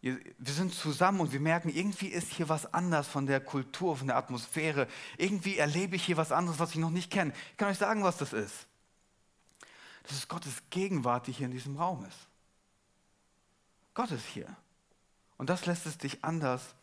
Wir 0.00 0.20
sind 0.44 0.72
zusammen 0.72 1.20
und 1.20 1.32
wir 1.32 1.40
merken, 1.40 1.70
irgendwie 1.70 2.06
ist 2.06 2.32
hier 2.32 2.48
was 2.48 2.72
anders 2.72 3.08
von 3.08 3.26
der 3.26 3.40
Kultur, 3.40 3.96
von 3.96 4.06
der 4.06 4.16
Atmosphäre. 4.16 4.86
Irgendwie 5.16 5.58
erlebe 5.58 5.96
ich 5.96 6.04
hier 6.04 6.16
was 6.16 6.30
anderes, 6.30 6.60
was 6.60 6.70
ich 6.70 6.76
noch 6.76 6.90
nicht 6.90 7.10
kenne. 7.10 7.32
Ich 7.50 7.56
kann 7.56 7.68
euch 7.68 7.78
sagen, 7.78 8.04
was 8.04 8.16
das 8.16 8.32
ist. 8.32 8.66
Das 10.04 10.12
ist 10.12 10.28
Gottes 10.28 10.62
Gegenwart, 10.70 11.26
die 11.26 11.32
hier 11.32 11.46
in 11.46 11.52
diesem 11.52 11.76
Raum 11.76 12.04
ist. 12.04 12.28
Gott 13.94 14.12
ist 14.12 14.26
hier. 14.26 14.46
Und 15.36 15.50
das 15.50 15.66
lässt 15.66 15.86
es 15.86 15.98
dich 15.98 16.24
anders 16.24 16.74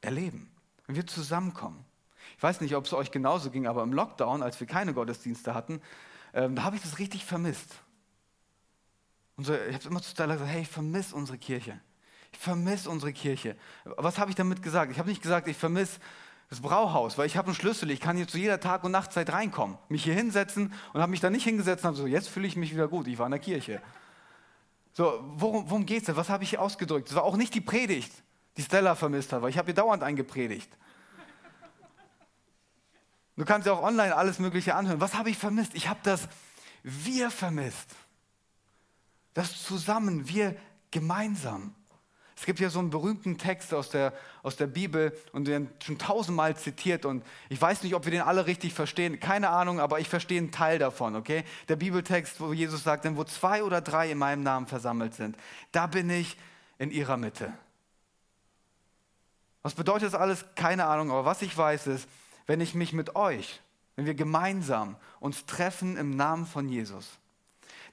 erleben, 0.00 0.50
wenn 0.86 0.96
wir 0.96 1.06
zusammenkommen. 1.06 1.84
Ich 2.36 2.42
weiß 2.42 2.60
nicht, 2.60 2.74
ob 2.74 2.86
es 2.86 2.92
euch 2.92 3.12
genauso 3.12 3.50
ging, 3.50 3.66
aber 3.66 3.84
im 3.84 3.92
Lockdown, 3.92 4.42
als 4.42 4.58
wir 4.58 4.66
keine 4.66 4.92
Gottesdienste 4.92 5.54
hatten, 5.54 5.80
ähm, 6.32 6.56
da 6.56 6.64
habe 6.64 6.74
ich 6.76 6.82
das 6.82 6.98
richtig 6.98 7.24
vermisst. 7.24 7.76
Und 9.36 9.44
so, 9.44 9.54
ich 9.54 9.74
habe 9.74 9.88
immer 9.88 10.02
zu 10.02 10.10
Stella 10.10 10.34
gesagt, 10.34 10.50
hey, 10.50 10.62
ich 10.62 10.68
vermisse 10.68 11.14
unsere 11.14 11.38
Kirche. 11.38 11.80
Ich 12.32 12.38
vermisse 12.38 12.90
unsere 12.90 13.12
Kirche. 13.12 13.56
Was 13.84 14.18
habe 14.18 14.30
ich 14.30 14.36
damit 14.36 14.62
gesagt? 14.62 14.90
Ich 14.92 14.98
habe 14.98 15.08
nicht 15.08 15.22
gesagt, 15.22 15.48
ich 15.48 15.56
vermisse 15.56 16.00
das 16.50 16.60
Brauhaus, 16.60 17.18
weil 17.18 17.26
ich 17.26 17.36
habe 17.36 17.48
einen 17.48 17.54
Schlüssel, 17.54 17.90
ich 17.90 18.00
kann 18.00 18.16
hier 18.16 18.28
zu 18.28 18.38
jeder 18.38 18.60
Tag- 18.60 18.84
und 18.84 18.92
Nachtzeit 18.92 19.32
reinkommen, 19.32 19.78
mich 19.88 20.04
hier 20.04 20.14
hinsetzen 20.14 20.72
und 20.92 21.00
habe 21.00 21.10
mich 21.10 21.20
da 21.20 21.30
nicht 21.30 21.44
hingesetzt 21.44 21.84
und 21.84 21.88
habe 21.88 21.96
so, 21.96 22.06
jetzt 22.06 22.28
fühle 22.28 22.46
ich 22.46 22.56
mich 22.56 22.72
wieder 22.72 22.86
gut, 22.86 23.06
ich 23.08 23.18
war 23.18 23.26
in 23.26 23.32
der 23.32 23.40
Kirche. 23.40 23.80
So, 24.92 25.20
worum, 25.36 25.68
worum 25.68 25.86
geht 25.86 26.00
es 26.00 26.06
denn? 26.06 26.16
Was 26.16 26.28
habe 26.28 26.44
ich 26.44 26.50
hier 26.50 26.62
ausgedrückt? 26.62 27.08
Es 27.08 27.14
war 27.14 27.24
auch 27.24 27.36
nicht 27.36 27.54
die 27.54 27.60
Predigt, 27.60 28.12
die 28.56 28.62
Stella 28.62 28.94
vermisst 28.94 29.32
hat, 29.32 29.42
weil 29.42 29.50
ich 29.50 29.58
habe 29.58 29.66
hier 29.66 29.74
dauernd 29.74 30.02
eingepredigt. 30.02 30.70
Du 33.36 33.44
kannst 33.44 33.66
ja 33.66 33.72
auch 33.72 33.82
online 33.82 34.14
alles 34.14 34.38
Mögliche 34.38 34.76
anhören. 34.76 35.00
Was 35.00 35.14
habe 35.14 35.30
ich 35.30 35.36
vermisst? 35.36 35.74
Ich 35.74 35.88
habe 35.88 35.98
das 36.04 36.28
Wir 36.84 37.30
vermisst. 37.30 37.90
Das 39.34 39.62
zusammen, 39.62 40.28
wir 40.28 40.56
gemeinsam. 40.90 41.74
Es 42.36 42.46
gibt 42.46 42.60
ja 42.60 42.68
so 42.68 42.78
einen 42.78 42.90
berühmten 42.90 43.38
Text 43.38 43.72
aus 43.72 43.90
der, 43.90 44.12
aus 44.42 44.56
der 44.56 44.66
Bibel 44.66 45.16
und 45.32 45.46
den 45.46 45.70
schon 45.82 45.98
tausendmal 45.98 46.56
zitiert 46.56 47.04
und 47.04 47.24
ich 47.48 47.60
weiß 47.60 47.82
nicht, 47.82 47.94
ob 47.94 48.04
wir 48.04 48.10
den 48.10 48.22
alle 48.22 48.46
richtig 48.46 48.74
verstehen, 48.74 49.20
keine 49.20 49.50
Ahnung, 49.50 49.80
aber 49.80 50.00
ich 50.00 50.08
verstehe 50.08 50.38
einen 50.38 50.50
Teil 50.50 50.78
davon, 50.78 51.14
okay? 51.14 51.44
Der 51.68 51.76
Bibeltext, 51.76 52.40
wo 52.40 52.52
Jesus 52.52 52.82
sagt, 52.82 53.04
denn 53.04 53.16
wo 53.16 53.24
zwei 53.24 53.62
oder 53.62 53.80
drei 53.80 54.10
in 54.10 54.18
meinem 54.18 54.42
Namen 54.42 54.66
versammelt 54.66 55.14
sind, 55.14 55.36
da 55.70 55.86
bin 55.86 56.10
ich 56.10 56.36
in 56.78 56.90
ihrer 56.90 57.16
Mitte. 57.16 57.52
Was 59.62 59.74
bedeutet 59.74 60.12
das 60.12 60.20
alles? 60.20 60.44
Keine 60.56 60.86
Ahnung, 60.86 61.10
aber 61.10 61.24
was 61.24 61.40
ich 61.40 61.56
weiß 61.56 61.86
ist, 61.86 62.08
wenn 62.46 62.60
ich 62.60 62.74
mich 62.74 62.92
mit 62.92 63.16
euch, 63.16 63.62
wenn 63.96 64.06
wir 64.06 64.14
gemeinsam 64.14 64.96
uns 65.20 65.46
treffen 65.46 65.96
im 65.96 66.16
Namen 66.16 66.46
von 66.46 66.68
Jesus, 66.68 67.08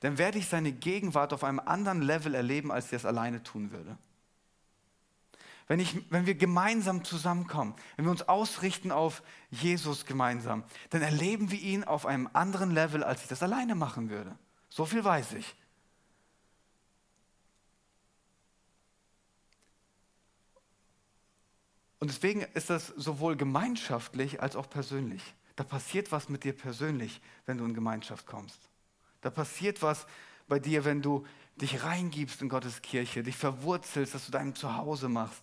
dann 0.01 0.17
werde 0.17 0.39
ich 0.39 0.47
seine 0.47 0.71
Gegenwart 0.71 1.31
auf 1.31 1.43
einem 1.43 1.59
anderen 1.59 2.01
Level 2.01 2.35
erleben, 2.35 2.71
als 2.71 2.87
ich 2.87 2.93
es 2.93 3.05
alleine 3.05 3.43
tun 3.43 3.71
würde. 3.71 3.97
Wenn, 5.67 5.79
ich, 5.79 6.11
wenn 6.11 6.25
wir 6.25 6.35
gemeinsam 6.35 7.05
zusammenkommen, 7.05 7.75
wenn 7.95 8.05
wir 8.05 8.11
uns 8.11 8.27
ausrichten 8.27 8.91
auf 8.91 9.23
Jesus 9.51 10.05
gemeinsam, 10.05 10.63
dann 10.89 11.01
erleben 11.01 11.49
wir 11.51 11.59
ihn 11.59 11.83
auf 11.83 12.05
einem 12.05 12.29
anderen 12.33 12.71
Level, 12.71 13.03
als 13.03 13.21
ich 13.21 13.29
das 13.29 13.43
alleine 13.43 13.75
machen 13.75 14.09
würde. 14.09 14.37
So 14.69 14.85
viel 14.85 15.03
weiß 15.03 15.33
ich. 15.33 15.55
Und 21.99 22.09
deswegen 22.09 22.41
ist 22.41 22.71
das 22.71 22.87
sowohl 22.87 23.35
gemeinschaftlich 23.37 24.41
als 24.41 24.55
auch 24.55 24.67
persönlich. 24.67 25.35
Da 25.55 25.63
passiert 25.63 26.11
was 26.11 26.27
mit 26.27 26.43
dir 26.43 26.53
persönlich, 26.53 27.21
wenn 27.45 27.59
du 27.59 27.65
in 27.65 27.75
Gemeinschaft 27.75 28.25
kommst. 28.25 28.70
Da 29.21 29.29
passiert 29.29 29.81
was 29.81 30.05
bei 30.47 30.59
dir, 30.59 30.83
wenn 30.83 31.01
du 31.01 31.25
dich 31.55 31.83
reingibst 31.83 32.41
in 32.41 32.49
Gottes 32.49 32.81
Kirche, 32.81 33.23
dich 33.23 33.37
verwurzelst, 33.37 34.13
dass 34.15 34.25
du 34.25 34.31
dein 34.31 34.55
Zuhause 34.55 35.09
machst. 35.09 35.41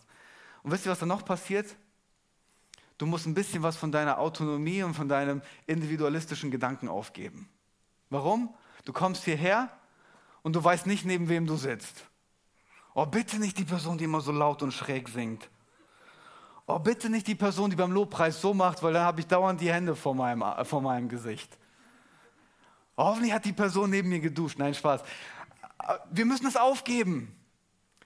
Und 0.62 0.72
wisst 0.72 0.86
ihr, 0.86 0.92
was 0.92 0.98
da 0.98 1.06
noch 1.06 1.24
passiert? 1.24 1.76
Du 2.98 3.06
musst 3.06 3.26
ein 3.26 3.34
bisschen 3.34 3.62
was 3.62 3.76
von 3.76 3.92
deiner 3.92 4.18
Autonomie 4.18 4.82
und 4.82 4.94
von 4.94 5.08
deinem 5.08 5.40
individualistischen 5.66 6.50
Gedanken 6.50 6.88
aufgeben. 6.88 7.48
Warum? 8.10 8.52
Du 8.84 8.92
kommst 8.92 9.24
hierher 9.24 9.70
und 10.42 10.56
du 10.56 10.64
weißt 10.64 10.86
nicht, 10.86 11.04
neben 11.04 11.28
wem 11.28 11.46
du 11.46 11.56
sitzt. 11.56 12.04
Oh, 12.94 13.06
bitte 13.06 13.38
nicht 13.38 13.56
die 13.58 13.64
Person, 13.64 13.98
die 13.98 14.04
immer 14.04 14.20
so 14.20 14.32
laut 14.32 14.62
und 14.62 14.72
schräg 14.72 15.08
singt. 15.08 15.48
Oh, 16.66 16.80
bitte 16.80 17.08
nicht 17.08 17.28
die 17.28 17.36
Person, 17.36 17.70
die 17.70 17.76
beim 17.76 17.92
Lobpreis 17.92 18.40
so 18.40 18.52
macht, 18.52 18.82
weil 18.82 18.92
dann 18.92 19.04
habe 19.04 19.20
ich 19.20 19.26
dauernd 19.26 19.60
die 19.60 19.72
Hände 19.72 19.94
vor 19.94 20.14
meinem, 20.14 20.42
äh, 20.42 20.64
vor 20.64 20.82
meinem 20.82 21.08
Gesicht. 21.08 21.56
Hoffentlich 22.98 23.32
hat 23.32 23.44
die 23.44 23.52
Person 23.52 23.90
neben 23.90 24.08
mir 24.08 24.18
geduscht. 24.20 24.58
Nein, 24.58 24.74
Spaß. 24.74 25.02
Wir 26.10 26.26
müssen 26.26 26.46
es 26.46 26.56
aufgeben. 26.56 27.34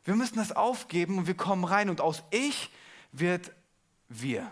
Wir 0.04 0.14
müssen 0.14 0.36
das 0.36 0.52
aufgeben 0.52 1.18
und 1.18 1.26
wir 1.26 1.34
kommen 1.36 1.64
rein 1.64 1.88
und 1.88 2.00
aus 2.00 2.22
Ich 2.30 2.70
wird 3.10 3.52
wir. 4.08 4.50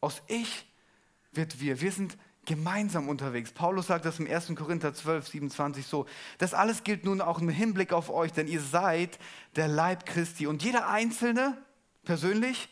Aus 0.00 0.22
Ich 0.26 0.66
wird 1.32 1.60
wir. 1.60 1.80
Wir 1.80 1.92
sind 1.92 2.18
gemeinsam 2.44 3.08
unterwegs. 3.08 3.52
Paulus 3.52 3.86
sagt 3.86 4.04
das 4.04 4.18
im 4.18 4.26
1. 4.26 4.54
Korinther 4.54 4.92
12, 4.92 5.28
27 5.28 5.86
so. 5.86 6.06
Das 6.36 6.52
alles 6.52 6.84
gilt 6.84 7.04
nun 7.04 7.22
auch 7.22 7.40
im 7.40 7.48
Hinblick 7.48 7.92
auf 7.92 8.10
euch, 8.10 8.32
denn 8.32 8.48
ihr 8.48 8.60
seid 8.60 9.18
der 9.56 9.68
Leib 9.68 10.04
Christi. 10.04 10.46
Und 10.46 10.62
jeder 10.62 10.88
Einzelne, 10.88 11.56
persönlich, 12.04 12.68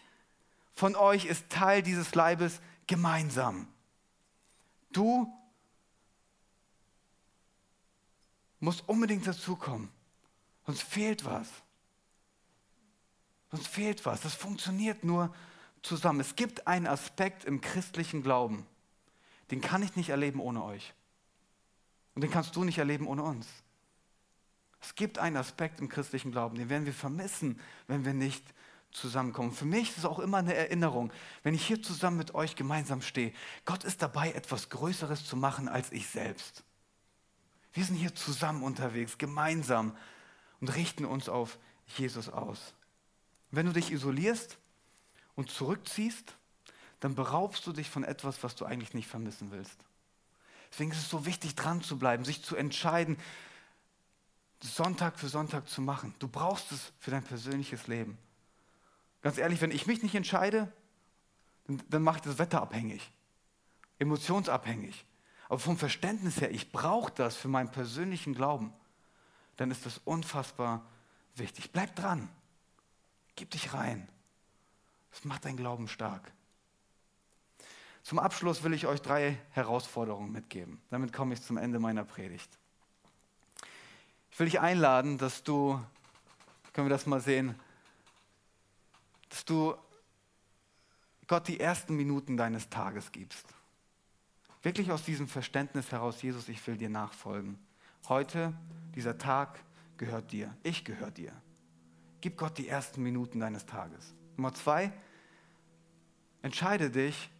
von 0.73 0.95
euch 0.95 1.25
ist 1.25 1.49
Teil 1.49 1.83
dieses 1.83 2.14
Leibes 2.14 2.61
gemeinsam. 2.87 3.69
Du 4.93 5.33
musst 8.61 8.88
unbedingt 8.88 9.27
dazukommen. 9.27 9.90
Sonst 10.66 10.83
fehlt 10.83 11.25
was. 11.25 11.49
Sonst 13.51 13.68
fehlt 13.68 14.05
was. 14.05 14.21
Das 14.21 14.35
funktioniert 14.35 15.05
nur 15.05 15.35
zusammen. 15.83 16.21
Es 16.21 16.37
gibt 16.37 16.66
einen 16.66 16.87
Aspekt 16.87 17.44
im 17.44 17.61
christlichen 17.61 18.23
Glauben, 18.23 18.66
den 19.51 19.61
kann 19.61 19.83
ich 19.83 19.97
nicht 19.97 20.11
erleben 20.11 20.40
ohne 20.40 20.62
euch. 20.62 20.94
Und 22.14 22.23
den 22.23 22.31
kannst 22.31 22.57
du 22.57 22.64
nicht 22.64 22.79
erleben 22.79 23.07
ohne 23.07 23.23
uns. 23.23 23.47
Es 24.81 24.94
gibt 24.94 25.18
einen 25.18 25.37
Aspekt 25.37 25.81
im 25.81 25.88
christlichen 25.88 26.31
Glauben, 26.31 26.57
den 26.57 26.68
werden 26.68 26.87
wir 26.87 26.92
vermissen, 26.92 27.61
wenn 27.87 28.05
wir 28.05 28.14
nicht 28.14 28.42
zusammenkommen. 28.90 29.53
Für 29.53 29.64
mich 29.64 29.90
ist 29.90 29.99
es 29.99 30.05
auch 30.05 30.18
immer 30.18 30.38
eine 30.38 30.55
Erinnerung, 30.55 31.12
wenn 31.42 31.55
ich 31.55 31.66
hier 31.66 31.83
zusammen 31.83 32.16
mit 32.16 32.35
euch 32.35 32.57
gemeinsam 32.57 33.03
stehe. 33.03 33.33
Gott 33.64 33.85
ist 33.85 34.03
dabei, 34.03 34.33
etwas 34.33 34.68
Größeres 34.68 35.27
zu 35.27 35.37
machen 35.37 35.68
als 35.68 35.92
ich 35.92 36.09
selbst. 36.09 36.64
Wir 37.79 37.85
sind 37.85 37.95
hier 37.95 38.12
zusammen 38.12 38.64
unterwegs, 38.64 39.19
gemeinsam 39.19 39.97
und 40.61 40.75
richten 40.75 41.05
uns 41.05 41.29
auf 41.29 41.61
Jesus 41.97 42.29
aus. 42.29 42.75
Wenn 43.53 43.67
du 43.67 43.73
dich 43.73 43.93
isolierst 43.93 44.59
und 45.37 45.49
zurückziehst, 45.49 46.35
dann 46.99 47.14
beraubst 47.14 47.64
du 47.69 47.73
dich 47.73 47.88
von 47.88 48.03
etwas, 48.03 48.43
was 48.43 48.57
du 48.57 48.64
eigentlich 48.64 48.95
nicht 48.95 49.07
vermissen 49.07 49.53
willst. 49.53 49.77
Deswegen 50.73 50.91
ist 50.91 50.99
es 50.99 51.09
so 51.09 51.25
wichtig, 51.25 51.55
dran 51.55 51.81
zu 51.81 52.01
bleiben, 52.01 52.25
sich 52.25 52.43
zu 52.43 52.57
entscheiden, 52.57 53.17
Sonntag 54.61 55.17
für 55.17 55.29
Sonntag 55.29 55.69
zu 55.69 55.81
machen. 55.81 56.17
Du 56.19 56.27
brauchst 56.27 56.73
es 56.73 56.93
für 56.99 57.12
dein 57.12 57.23
persönliches 57.23 57.87
Leben. 57.87 58.19
Ganz 59.23 59.38
ehrlich, 59.38 59.61
wenn 59.61 59.71
ich 59.71 59.87
mich 59.87 60.03
nicht 60.03 60.17
entscheide, 60.17 60.73
dann, 61.69 61.81
dann 61.88 62.03
mache 62.03 62.17
ich 62.17 62.23
das 62.23 62.38
Wetter 62.38 62.61
abhängig, 62.61 63.09
emotionsabhängig. 64.01 65.05
Aber 65.49 65.59
vom 65.59 65.79
Verständnis 65.79 66.41
her, 66.41 66.51
ich 66.51 66.73
brauche 66.73 67.13
das 67.13 67.37
für 67.37 67.49
meinen 67.49 67.71
persönlichen 67.71 68.35
Glauben 68.35 68.73
dann 69.59 69.73
ist 69.73 69.85
das 69.85 70.01
unfassbar 70.05 70.87
wichtig. 71.35 71.73
Bleib 71.73 71.95
dran. 71.97 72.29
Gib 73.35 73.51
dich 73.51 73.75
rein. 73.75 74.09
Das 75.11 75.25
macht 75.25 75.45
dein 75.45 75.57
Glauben 75.57 75.89
stark. 75.89 76.33
Zum 78.05 78.21
Abschluss 78.21 78.63
will 78.63 78.73
ich 78.73 78.87
euch 78.87 79.03
drei 79.03 79.37
Herausforderungen 79.51 80.31
mitgeben. 80.31 80.81
Damit 80.91 81.12
komme 81.12 81.35
ich 81.35 81.43
zum 81.43 81.57
Ende 81.57 81.81
meiner 81.81 82.05
Predigt. 82.05 82.49
Ich 84.31 84.39
will 84.39 84.47
dich 84.47 84.61
einladen, 84.61 85.18
dass 85.18 85.43
du, 85.43 85.85
können 86.72 86.87
wir 86.87 86.95
das 86.95 87.07
mal 87.07 87.20
sehen, 87.20 87.59
dass 89.29 89.45
du 89.45 89.75
Gott 91.27 91.49
die 91.49 91.59
ersten 91.59 91.97
Minuten 91.97 92.37
deines 92.37 92.70
Tages 92.70 93.11
gibst. 93.11 93.45
Wirklich 94.69 94.93
aus 94.93 95.03
diesem 95.03 95.29
Verständnis 95.29 95.93
heraus, 95.93 96.21
Jesus, 96.21 96.47
ich 96.51 96.66
will 96.66 96.77
dir 96.77 96.91
nachfolgen. 96.91 97.59
Heute, 98.07 98.53
dieser 98.95 99.16
Tag 99.16 99.64
gehört 99.97 100.31
dir. 100.31 100.55
Ich 100.62 100.85
gehöre 100.85 101.11
dir. 101.11 101.33
Gib 102.21 102.37
Gott 102.37 102.59
die 102.59 102.69
ersten 102.69 103.03
Minuten 103.03 103.41
deines 103.41 103.64
Tages. 103.64 104.12
Nummer 104.37 104.53
zwei, 104.53 104.93
entscheide 106.43 106.91
dich, 106.91 107.31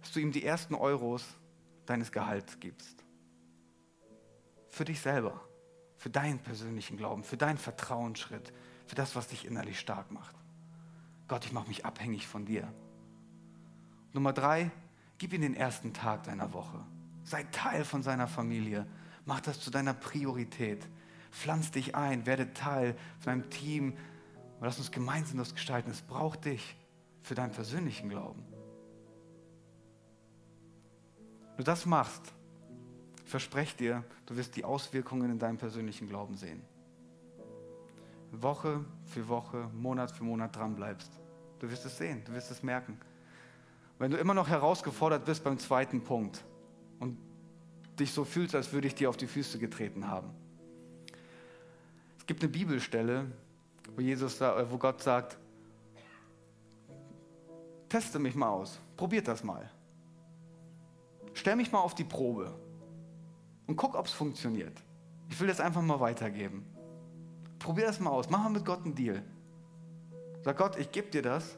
dass 0.00 0.12
du 0.12 0.20
ihm 0.20 0.32
die 0.32 0.42
ersten 0.42 0.74
Euros 0.74 1.22
deines 1.84 2.12
Gehalts 2.12 2.58
gibst. 2.60 3.04
Für 4.70 4.86
dich 4.86 5.02
selber, 5.02 5.38
für 5.98 6.08
deinen 6.08 6.38
persönlichen 6.38 6.96
Glauben, 6.96 7.24
für 7.24 7.36
deinen 7.36 7.58
Vertrauensschritt, 7.58 8.54
für 8.86 8.94
das, 8.94 9.14
was 9.14 9.28
dich 9.28 9.44
innerlich 9.44 9.78
stark 9.78 10.10
macht. 10.10 10.34
Gott, 11.28 11.44
ich 11.44 11.52
mache 11.52 11.68
mich 11.68 11.84
abhängig 11.84 12.26
von 12.26 12.46
dir. 12.46 12.72
Nummer 14.14 14.32
drei, 14.32 14.70
gib 15.18 15.32
ihm 15.32 15.42
den 15.42 15.54
ersten 15.54 15.92
Tag 15.92 16.24
deiner 16.24 16.52
Woche. 16.52 16.78
Sei 17.24 17.42
Teil 17.52 17.84
von 17.84 18.02
seiner 18.02 18.26
Familie. 18.26 18.86
Mach 19.26 19.40
das 19.40 19.60
zu 19.60 19.70
deiner 19.70 19.94
Priorität. 19.94 20.88
Pflanz 21.30 21.70
dich 21.70 21.94
ein, 21.94 22.24
werde 22.24 22.54
Teil 22.54 22.96
von 23.20 23.32
einem 23.32 23.50
Team. 23.50 23.96
Lass 24.60 24.78
uns 24.78 24.90
gemeinsam 24.90 25.38
das 25.38 25.54
gestalten. 25.54 25.90
Es 25.90 26.00
braucht 26.00 26.46
dich 26.46 26.76
für 27.22 27.34
deinen 27.34 27.52
persönlichen 27.52 28.08
Glauben. 28.08 28.44
Wenn 31.50 31.64
du 31.64 31.64
das 31.64 31.84
machst, 31.84 32.32
versprech 33.26 33.76
dir, 33.76 34.04
du 34.26 34.36
wirst 34.36 34.56
die 34.56 34.64
Auswirkungen 34.64 35.30
in 35.32 35.38
deinem 35.38 35.58
persönlichen 35.58 36.08
Glauben 36.08 36.36
sehen. 36.36 36.62
Woche 38.30 38.84
für 39.06 39.28
Woche, 39.28 39.68
Monat 39.74 40.10
für 40.10 40.24
Monat 40.24 40.54
dran 40.54 40.74
bleibst. 40.74 41.10
Du 41.58 41.70
wirst 41.70 41.84
es 41.84 41.98
sehen, 41.98 42.22
du 42.24 42.32
wirst 42.32 42.50
es 42.50 42.62
merken. 42.62 42.98
Wenn 43.98 44.10
du 44.12 44.16
immer 44.16 44.34
noch 44.34 44.48
herausgefordert 44.48 45.24
bist 45.24 45.42
beim 45.42 45.58
zweiten 45.58 46.02
Punkt 46.02 46.44
und 47.00 47.18
dich 47.98 48.12
so 48.12 48.24
fühlst, 48.24 48.54
als 48.54 48.72
würde 48.72 48.86
ich 48.86 48.94
dir 48.94 49.08
auf 49.08 49.16
die 49.16 49.26
Füße 49.26 49.58
getreten 49.58 50.06
haben. 50.06 50.30
Es 52.18 52.26
gibt 52.26 52.42
eine 52.42 52.50
Bibelstelle, 52.50 53.26
wo, 53.94 54.00
Jesus, 54.00 54.40
äh, 54.40 54.70
wo 54.70 54.78
Gott 54.78 55.02
sagt, 55.02 55.36
teste 57.88 58.18
mich 58.18 58.34
mal 58.34 58.48
aus, 58.48 58.78
probiert 58.96 59.26
das 59.26 59.42
mal. 59.42 59.68
Stell 61.34 61.56
mich 61.56 61.72
mal 61.72 61.80
auf 61.80 61.94
die 61.94 62.04
Probe 62.04 62.54
und 63.66 63.76
guck, 63.76 63.94
ob 63.94 64.06
es 64.06 64.12
funktioniert. 64.12 64.82
Ich 65.28 65.40
will 65.40 65.48
das 65.48 65.60
einfach 65.60 65.82
mal 65.82 66.00
weitergeben. 66.00 66.64
Probier 67.58 67.86
das 67.86 67.98
mal 68.00 68.10
aus, 68.10 68.30
mach 68.30 68.42
mal 68.42 68.50
mit 68.50 68.64
Gott 68.64 68.84
einen 68.84 68.94
Deal. 68.94 69.22
Sag 70.44 70.56
Gott, 70.56 70.78
ich 70.78 70.90
gebe 70.92 71.10
dir 71.10 71.22
das. 71.22 71.56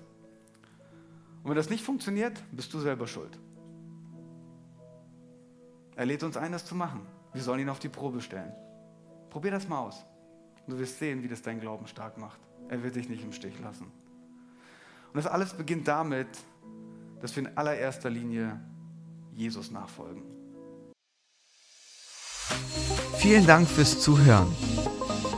Und 1.43 1.51
wenn 1.51 1.57
das 1.57 1.71
nicht 1.71 1.85
funktioniert, 1.85 2.43
bist 2.53 2.73
du 2.75 2.81
selber 2.81 3.07
schuld. 3.07 3.39
Er 5.97 6.07
lädt 6.07 6.23
uns 6.23 6.37
ein, 6.37 6.53
das 6.53 6.65
zu 6.65 6.75
machen. 6.75 7.07
Wir 7.33 7.43
sollen 7.43 7.61
ihn 7.61 7.69
auf 7.69 7.79
die 7.79 7.89
Probe 7.89 8.21
stellen. 8.21 8.53
Probier 9.31 9.51
das 9.51 9.69
mal 9.69 9.79
aus. 9.79 10.05
Du 10.67 10.79
wirst 10.79 10.99
sehen, 10.99 11.23
wie 11.23 11.29
das 11.29 11.43
deinen 11.43 11.61
Glauben 11.61 11.87
stark 11.87 12.19
macht. 12.19 12.41
Er 12.69 12.83
wird 12.83 12.97
dich 12.97 13.09
nicht 13.09 13.25
im 13.25 13.33
Stich 13.33 13.59
lassen. 13.61 13.85
Und 13.85 15.17
das 15.17 15.27
alles 15.27 15.53
beginnt 15.55 15.89
damit, 15.89 16.29
dass 17.21 17.35
wir 17.37 17.45
in 17.45 17.57
allererster 17.57 18.11
Linie 18.11 18.61
Jesus 19.35 19.71
nachfolgen. 19.71 20.23
Vielen 23.17 23.47
Dank 23.47 23.69
fürs 23.69 24.01
Zuhören. 24.01 24.49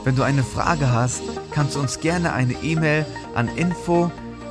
Wenn 0.03 0.15
du 0.15 0.23
eine 0.23 0.43
Frage 0.43 0.91
hast, 0.91 1.23
kannst 1.51 1.75
du 1.75 1.79
uns 1.79 1.99
gerne 1.99 2.33
eine 2.33 2.53
E-Mail 2.63 3.05
an 3.35 3.47
info 3.49 4.11